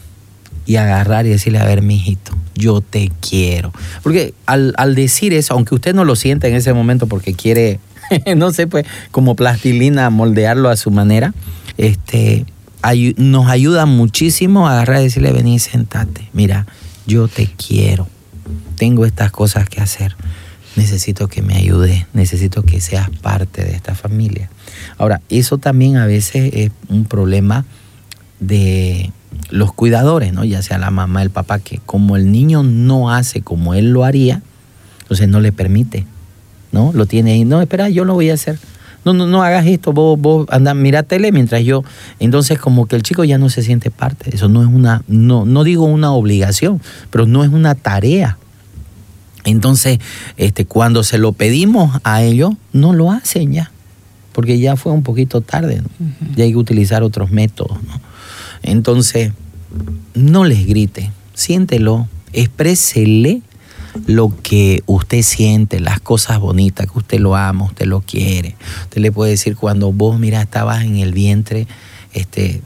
y 0.67 0.77
agarrar 0.77 1.27
y 1.27 1.31
decirle, 1.31 1.61
a 1.61 1.65
ver, 1.65 1.81
mijito, 1.81 2.37
yo 2.55 2.81
te 2.81 3.11
quiero. 3.21 3.73
Porque 4.03 4.35
al, 4.47 4.75
decir 4.95 5.33
eso, 5.33 5.55
aunque 5.55 5.75
usted 5.75 5.95
no 5.95 6.05
lo 6.05 6.17
sienta 6.17 6.49
en 6.49 6.55
ese 6.55 6.73
momento 6.73 7.07
porque 7.07 7.35
quiere, 7.35 7.79
no 8.37 8.53
sé, 8.53 8.67
pues 8.67 8.85
como 9.13 9.37
plastilina, 9.37 10.11
moldearlo 10.11 10.69
a 10.69 10.77
su 10.77 10.91
manera, 10.91 11.33
este, 11.79 12.45
nos 13.17 13.49
ayuda 13.49 13.87
muchísimo 13.87 14.69
a 14.69 14.73
agarrar 14.73 15.01
y 15.01 15.05
decirle, 15.05 15.33
vení, 15.33 15.59
sentate, 15.59 16.29
mira, 16.33 16.67
yo 17.07 17.29
te 17.29 17.47
quiero, 17.47 18.09
tengo 18.77 19.07
estas 19.07 19.31
cosas 19.31 19.69
que 19.69 19.81
hacer, 19.81 20.17
necesito 20.75 21.29
que 21.29 21.43
me 21.43 21.55
ayudes, 21.55 22.07
necesito 22.13 22.63
que 22.65 22.81
seas 22.81 23.09
parte 23.23 23.65
de 23.65 23.73
esta 23.73 23.95
familia. 23.95 24.51
Ahora, 24.99 25.21
eso 25.29 25.59
también 25.59 25.97
a 25.97 26.07
veces 26.07 26.51
es 26.53 26.71
un 26.89 27.05
problema 27.05 27.65
de 28.41 29.11
los 29.51 29.73
cuidadores, 29.73 30.33
¿no? 30.33 30.45
Ya 30.45 30.63
sea 30.63 30.79
la 30.79 30.91
mamá, 30.91 31.23
el 31.23 31.31
papá, 31.31 31.59
que 31.59 31.81
como 31.85 32.17
el 32.17 32.31
niño 32.31 32.63
no 32.63 33.11
hace 33.11 33.43
como 33.43 33.75
él 33.75 33.91
lo 33.91 34.05
haría, 34.05 34.43
entonces 35.03 35.29
no 35.29 35.41
le 35.41 35.53
permite, 35.53 36.07
¿no? 36.73 36.93
Lo 36.93 37.07
tiene 37.07 37.33
ahí, 37.33 37.45
no, 37.45 37.61
espera, 37.61 37.89
yo 37.89 38.05
lo 38.05 38.15
voy 38.15 38.31
a 38.31 38.35
hacer. 38.35 38.59
No, 39.05 39.13
no, 39.13 39.27
no 39.27 39.45
hagas 39.45 39.67
esto, 39.67 39.93
vos, 39.93 40.21
vos 40.21 40.47
anda, 40.51 40.75
mira 40.75 41.05
tele 41.05 41.31
mientras 41.31 41.63
yo. 41.63 41.85
Entonces, 42.19 42.59
como 42.59 42.87
que 42.87 42.97
el 42.97 43.05
chico 43.05 43.23
ya 43.23 43.39
no 43.39 43.51
se 43.51 43.63
siente 43.63 43.93
parte. 43.93 44.35
Eso 44.35 44.49
no 44.49 44.63
es 44.63 44.69
una, 44.69 45.05
no, 45.07 45.47
no 45.47 45.63
digo 45.63 45.85
una 45.85 46.11
obligación, 46.11 46.83
pero 47.11 47.25
no 47.25 47.45
es 47.45 47.51
una 47.51 47.77
tarea. 47.77 48.37
Entonces, 49.45 50.01
este, 50.37 50.67
cuando 50.67 51.05
se 51.05 51.19
lo 51.19 51.33
pedimos 51.33 52.01
a 52.03 52.23
ellos, 52.23 52.55
no 52.73 52.93
lo 52.93 53.13
hacen 53.13 53.53
ya, 53.53 53.71
porque 54.33 54.59
ya 54.59 54.75
fue 54.75 54.91
un 54.91 55.05
poquito 55.05 55.41
tarde. 55.41 55.83
Ya 56.35 56.43
hay 56.43 56.51
que 56.51 56.59
utilizar 56.59 57.05
otros 57.05 57.31
métodos. 57.31 57.79
¿no? 57.85 58.06
Entonces, 58.63 59.33
no 60.15 60.45
les 60.45 60.67
grite, 60.67 61.11
siéntelo, 61.35 62.09
exprésele 62.33 63.43
lo 64.07 64.33
que 64.43 64.83
usted 64.87 65.23
siente, 65.23 65.81
las 65.81 66.01
cosas 66.01 66.39
bonitas, 66.39 66.87
que 66.91 66.99
usted 66.99 67.19
lo 67.19 67.35
ama, 67.35 67.65
usted 67.65 67.87
lo 67.87 68.01
quiere. 68.01 68.57
Usted 68.83 69.01
le 69.01 69.13
puede 69.13 69.33
decir 69.33 69.57
cuando 69.57 69.93
vos, 69.93 70.19
mira, 70.19 70.43
estabas 70.43 70.85
en 70.85 70.97
el 70.97 71.13
vientre, 71.13 71.67
este, 72.13 72.63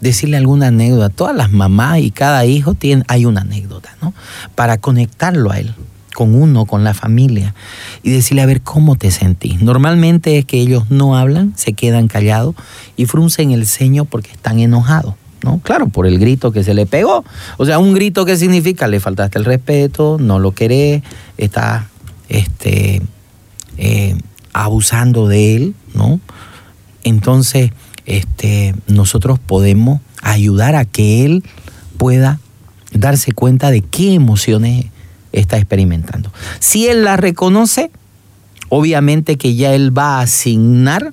decirle 0.00 0.36
alguna 0.36 0.68
anécdota. 0.68 1.08
Todas 1.08 1.36
las 1.36 1.50
mamás 1.50 1.98
y 1.98 2.10
cada 2.10 2.44
hijo 2.46 2.74
tienen, 2.74 3.04
hay 3.08 3.24
una 3.24 3.42
anécdota, 3.42 3.96
¿no? 4.00 4.14
Para 4.54 4.78
conectarlo 4.78 5.50
a 5.50 5.58
él, 5.58 5.74
con 6.14 6.34
uno, 6.34 6.66
con 6.66 6.84
la 6.84 6.94
familia, 6.94 7.54
y 8.02 8.10
decirle 8.10 8.42
a 8.42 8.46
ver 8.46 8.60
cómo 8.62 8.96
te 8.96 9.10
sentís. 9.10 9.62
Normalmente 9.62 10.38
es 10.38 10.44
que 10.44 10.60
ellos 10.60 10.90
no 10.90 11.16
hablan, 11.16 11.52
se 11.56 11.72
quedan 11.72 12.08
callados 12.08 12.54
y 12.96 13.06
fruncen 13.06 13.50
el 13.52 13.66
ceño 13.66 14.04
porque 14.04 14.30
están 14.30 14.58
enojados. 14.58 15.14
¿no? 15.42 15.60
Claro, 15.60 15.88
por 15.88 16.06
el 16.06 16.18
grito 16.18 16.52
que 16.52 16.64
se 16.64 16.74
le 16.74 16.86
pegó. 16.86 17.24
O 17.56 17.64
sea, 17.64 17.78
un 17.78 17.94
grito 17.94 18.24
que 18.24 18.36
significa 18.36 18.88
le 18.88 19.00
faltaste 19.00 19.38
el 19.38 19.44
respeto, 19.44 20.18
no 20.20 20.38
lo 20.38 20.52
querés, 20.52 21.02
está 21.38 21.88
este, 22.28 23.02
eh, 23.78 24.16
abusando 24.52 25.28
de 25.28 25.56
él, 25.56 25.74
¿no? 25.94 26.20
Entonces, 27.02 27.70
este, 28.04 28.74
nosotros 28.86 29.38
podemos 29.38 30.00
ayudar 30.22 30.76
a 30.76 30.84
que 30.84 31.24
él 31.24 31.42
pueda 31.96 32.38
darse 32.92 33.32
cuenta 33.32 33.70
de 33.70 33.82
qué 33.82 34.14
emociones 34.14 34.86
está 35.32 35.56
experimentando. 35.56 36.32
Si 36.58 36.88
él 36.88 37.04
la 37.04 37.16
reconoce, 37.16 37.90
obviamente 38.68 39.36
que 39.36 39.54
ya 39.54 39.74
él 39.74 39.96
va 39.96 40.18
a 40.18 40.22
asignar 40.22 41.12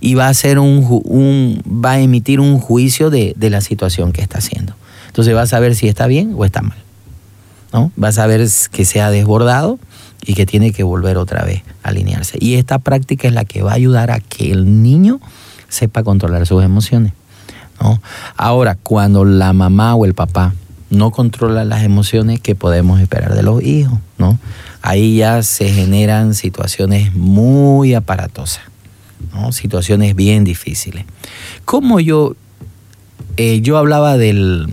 y 0.00 0.14
va 0.14 0.26
a 0.26 0.30
hacer 0.30 0.58
un, 0.58 1.62
va 1.66 1.92
a 1.92 2.00
emitir 2.00 2.40
un 2.40 2.58
juicio 2.58 3.10
de, 3.10 3.34
la 3.38 3.60
situación 3.60 4.12
que 4.12 4.22
está 4.22 4.38
haciendo. 4.38 4.74
Entonces 5.06 5.34
va 5.34 5.42
a 5.42 5.46
saber 5.46 5.74
si 5.74 5.88
está 5.88 6.06
bien 6.06 6.34
o 6.36 6.44
está 6.44 6.62
mal. 6.62 6.78
¿no? 7.72 7.92
Va 8.02 8.08
a 8.08 8.12
saber 8.12 8.46
que 8.70 8.84
se 8.84 9.00
ha 9.00 9.10
desbordado 9.10 9.78
y 10.24 10.34
que 10.34 10.46
tiene 10.46 10.72
que 10.72 10.82
volver 10.82 11.16
otra 11.18 11.44
vez 11.44 11.62
a 11.82 11.88
alinearse. 11.88 12.38
Y 12.40 12.54
esta 12.54 12.78
práctica 12.78 13.28
es 13.28 13.34
la 13.34 13.44
que 13.44 13.62
va 13.62 13.72
a 13.72 13.74
ayudar 13.74 14.10
a 14.10 14.20
que 14.20 14.52
el 14.52 14.82
niño 14.82 15.20
sepa 15.68 16.02
controlar 16.02 16.46
sus 16.46 16.62
emociones. 16.62 17.12
¿no? 17.80 18.00
Ahora, 18.36 18.76
cuando 18.76 19.24
la 19.24 19.52
mamá 19.52 19.94
o 19.94 20.04
el 20.04 20.14
papá 20.14 20.54
no 20.90 21.10
controla 21.10 21.64
las 21.64 21.82
emociones, 21.82 22.40
¿qué 22.40 22.54
podemos 22.54 23.00
esperar 23.00 23.34
de 23.34 23.42
los 23.42 23.62
hijos? 23.62 23.98
¿no? 24.16 24.38
Ahí 24.82 25.18
ya 25.18 25.42
se 25.42 25.68
generan 25.70 26.34
situaciones 26.34 27.14
muy 27.14 27.94
aparatosas. 27.94 28.62
Situaciones 29.50 30.14
bien 30.14 30.44
difíciles. 30.44 31.04
Como 31.64 32.00
yo, 32.00 32.34
eh, 33.36 33.60
yo 33.60 33.78
hablaba 33.78 34.16
del, 34.16 34.66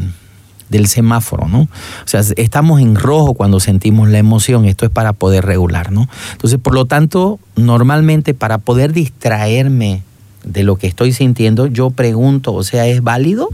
del 0.69 0.87
semáforo, 0.87 1.47
¿no? 1.47 1.61
O 1.61 2.07
sea, 2.07 2.21
estamos 2.35 2.81
en 2.81 2.95
rojo 2.95 3.33
cuando 3.33 3.59
sentimos 3.59 4.09
la 4.09 4.17
emoción, 4.17 4.65
esto 4.65 4.85
es 4.85 4.91
para 4.91 5.13
poder 5.13 5.45
regular, 5.45 5.91
¿no? 5.91 6.07
Entonces, 6.31 6.59
por 6.59 6.73
lo 6.73 6.85
tanto, 6.85 7.39
normalmente 7.55 8.33
para 8.33 8.57
poder 8.57 8.91
distraerme 8.93 10.01
de 10.43 10.63
lo 10.63 10.77
que 10.77 10.87
estoy 10.87 11.11
sintiendo, 11.11 11.67
yo 11.67 11.89
pregunto, 11.89 12.53
o 12.53 12.63
sea, 12.63 12.87
¿es 12.87 13.01
válido? 13.01 13.49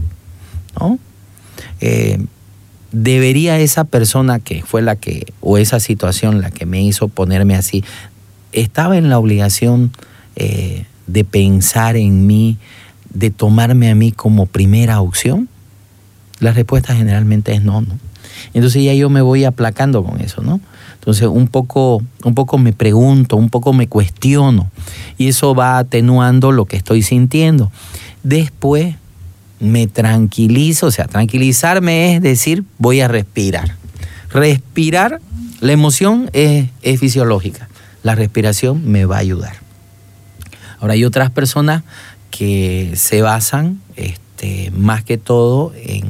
¿No? 0.78 0.98
Eh, 1.80 2.24
¿Debería 2.92 3.58
esa 3.58 3.84
persona 3.84 4.38
que 4.38 4.62
fue 4.62 4.82
la 4.82 4.96
que, 4.96 5.32
o 5.40 5.58
esa 5.58 5.80
situación 5.80 6.40
la 6.40 6.50
que 6.50 6.66
me 6.66 6.82
hizo 6.82 7.08
ponerme 7.08 7.54
así, 7.54 7.84
estaba 8.52 8.98
en 8.98 9.08
la 9.08 9.18
obligación 9.18 9.92
eh, 10.36 10.84
de 11.06 11.24
pensar 11.24 11.96
en 11.96 12.26
mí, 12.26 12.58
de 13.12 13.30
tomarme 13.30 13.90
a 13.90 13.94
mí 13.94 14.12
como 14.12 14.46
primera 14.46 15.00
opción? 15.00 15.48
La 16.38 16.52
respuesta 16.52 16.94
generalmente 16.94 17.54
es 17.54 17.62
no, 17.62 17.80
¿no? 17.80 17.98
Entonces 18.54 18.82
ya 18.82 18.94
yo 18.94 19.08
me 19.08 19.22
voy 19.22 19.44
aplacando 19.44 20.04
con 20.04 20.20
eso, 20.20 20.42
¿no? 20.42 20.60
Entonces 20.94 21.28
un 21.28 21.48
poco, 21.48 22.02
un 22.24 22.34
poco 22.34 22.58
me 22.58 22.72
pregunto, 22.72 23.36
un 23.36 23.50
poco 23.50 23.72
me 23.72 23.88
cuestiono 23.88 24.70
y 25.18 25.28
eso 25.28 25.54
va 25.54 25.78
atenuando 25.78 26.52
lo 26.52 26.66
que 26.66 26.76
estoy 26.76 27.02
sintiendo. 27.02 27.72
Después 28.22 28.96
me 29.62 29.86
tranquilizo, 29.86 30.86
o 30.86 30.90
sea, 30.90 31.06
tranquilizarme 31.06 32.16
es 32.16 32.22
decir, 32.22 32.64
voy 32.78 33.00
a 33.00 33.08
respirar. 33.08 33.76
Respirar, 34.30 35.20
la 35.60 35.72
emoción 35.72 36.28
es, 36.32 36.68
es 36.82 36.98
fisiológica, 36.98 37.68
la 38.02 38.16
respiración 38.16 38.90
me 38.90 39.04
va 39.04 39.16
a 39.16 39.20
ayudar. 39.20 39.54
Ahora 40.80 40.94
hay 40.94 41.04
otras 41.04 41.30
personas 41.30 41.84
que 42.32 42.94
se 42.96 43.22
basan 43.22 43.80
este, 43.94 44.72
más 44.72 45.04
que 45.04 45.16
todo 45.16 45.72
en, 45.76 46.08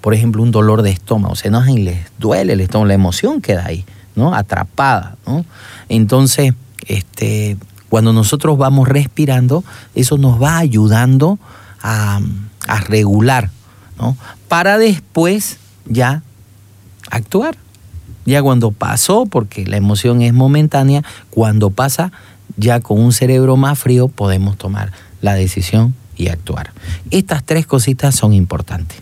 por 0.00 0.14
ejemplo, 0.14 0.42
un 0.42 0.50
dolor 0.50 0.82
de 0.82 0.90
estómago. 0.90 1.34
O 1.34 1.36
sea, 1.36 1.52
no 1.52 1.62
les 1.62 1.98
duele 2.18 2.54
el 2.54 2.60
estómago, 2.60 2.88
la 2.88 2.94
emoción 2.94 3.40
queda 3.40 3.66
ahí, 3.66 3.84
¿no? 4.16 4.34
Atrapada, 4.34 5.16
¿no? 5.24 5.44
Entonces, 5.88 6.54
este, 6.88 7.56
cuando 7.88 8.12
nosotros 8.12 8.58
vamos 8.58 8.88
respirando, 8.88 9.62
eso 9.94 10.18
nos 10.18 10.42
va 10.42 10.58
ayudando 10.58 11.38
a, 11.82 12.20
regular, 12.86 13.50
¿no? 13.98 14.16
Para 14.48 14.78
después 14.78 15.58
ya 15.86 16.22
actuar. 17.10 17.56
Ya 18.26 18.42
cuando 18.42 18.72
pasó, 18.72 19.24
porque 19.24 19.64
la 19.64 19.78
emoción 19.78 20.20
es 20.20 20.34
momentánea, 20.34 21.02
cuando 21.30 21.70
pasa, 21.70 22.12
ya 22.58 22.80
con 22.80 23.00
un 23.00 23.12
cerebro 23.12 23.56
más 23.56 23.78
frío 23.78 24.08
podemos 24.08 24.58
tomar 24.58 24.92
la 25.22 25.34
decisión 25.34 25.94
y 26.14 26.28
actuar. 26.28 26.72
Estas 27.10 27.42
tres 27.42 27.66
cositas 27.66 28.14
son 28.14 28.34
importantes, 28.34 28.98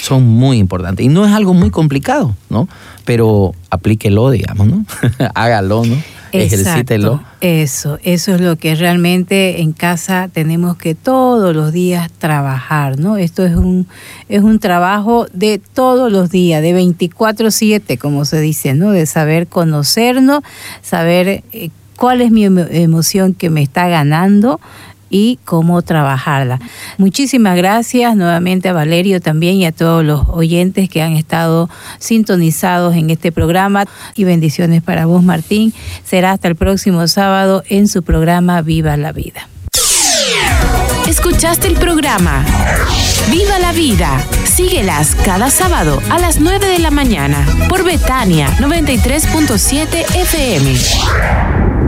son 0.00 0.24
muy 0.24 0.58
importantes. 0.58 1.04
Y 1.04 1.08
no 1.08 1.26
es 1.26 1.32
algo 1.32 1.52
muy 1.52 1.70
complicado, 1.70 2.36
¿no? 2.48 2.68
Pero 3.04 3.54
aplíquelo, 3.70 4.30
digamos, 4.30 4.68
¿no? 4.68 4.84
Hágalo, 5.34 5.84
¿no? 5.84 5.96
Ejercítelo. 6.32 7.22
Eso, 7.40 7.98
eso 8.02 8.34
es 8.34 8.40
lo 8.40 8.56
que 8.56 8.74
realmente 8.74 9.60
en 9.60 9.72
casa 9.72 10.28
tenemos 10.32 10.76
que 10.76 10.94
todos 10.94 11.54
los 11.54 11.72
días 11.72 12.10
trabajar, 12.18 12.98
¿no? 12.98 13.16
Esto 13.16 13.44
es 13.44 13.56
un, 13.56 13.86
es 14.28 14.42
un 14.42 14.58
trabajo 14.58 15.26
de 15.32 15.60
todos 15.72 16.12
los 16.12 16.30
días, 16.30 16.62
de 16.62 16.74
24/7, 16.74 17.98
como 17.98 18.24
se 18.24 18.40
dice, 18.40 18.74
¿no? 18.74 18.90
De 18.90 19.06
saber 19.06 19.46
conocernos, 19.46 20.42
saber 20.82 21.42
eh, 21.52 21.70
cuál 21.96 22.20
es 22.20 22.30
mi 22.30 22.44
emoción 22.44 23.34
que 23.34 23.50
me 23.50 23.62
está 23.62 23.88
ganando 23.88 24.60
y 25.10 25.38
cómo 25.44 25.82
trabajarla. 25.82 26.60
Muchísimas 26.96 27.56
gracias 27.56 28.16
nuevamente 28.16 28.68
a 28.68 28.72
Valerio 28.72 29.20
también 29.20 29.56
y 29.56 29.66
a 29.66 29.72
todos 29.72 30.04
los 30.04 30.28
oyentes 30.28 30.88
que 30.88 31.02
han 31.02 31.12
estado 31.12 31.68
sintonizados 31.98 32.94
en 32.94 33.10
este 33.10 33.32
programa 33.32 33.84
y 34.14 34.24
bendiciones 34.24 34.82
para 34.82 35.06
vos 35.06 35.22
Martín. 35.22 35.74
Será 36.04 36.32
hasta 36.32 36.48
el 36.48 36.56
próximo 36.56 37.06
sábado 37.08 37.62
en 37.68 37.88
su 37.88 38.02
programa 38.02 38.62
Viva 38.62 38.96
la 38.96 39.12
Vida. 39.12 39.48
Escuchaste 41.08 41.66
el 41.66 41.74
programa 41.74 42.44
Viva 43.30 43.58
la 43.58 43.72
Vida. 43.72 44.24
Síguelas 44.44 45.16
cada 45.24 45.50
sábado 45.50 46.00
a 46.08 46.18
las 46.18 46.40
9 46.40 46.66
de 46.66 46.78
la 46.78 46.90
mañana 46.90 47.44
por 47.68 47.84
Betania 47.84 48.48
93.7 48.58 50.16
FM. 50.16 51.79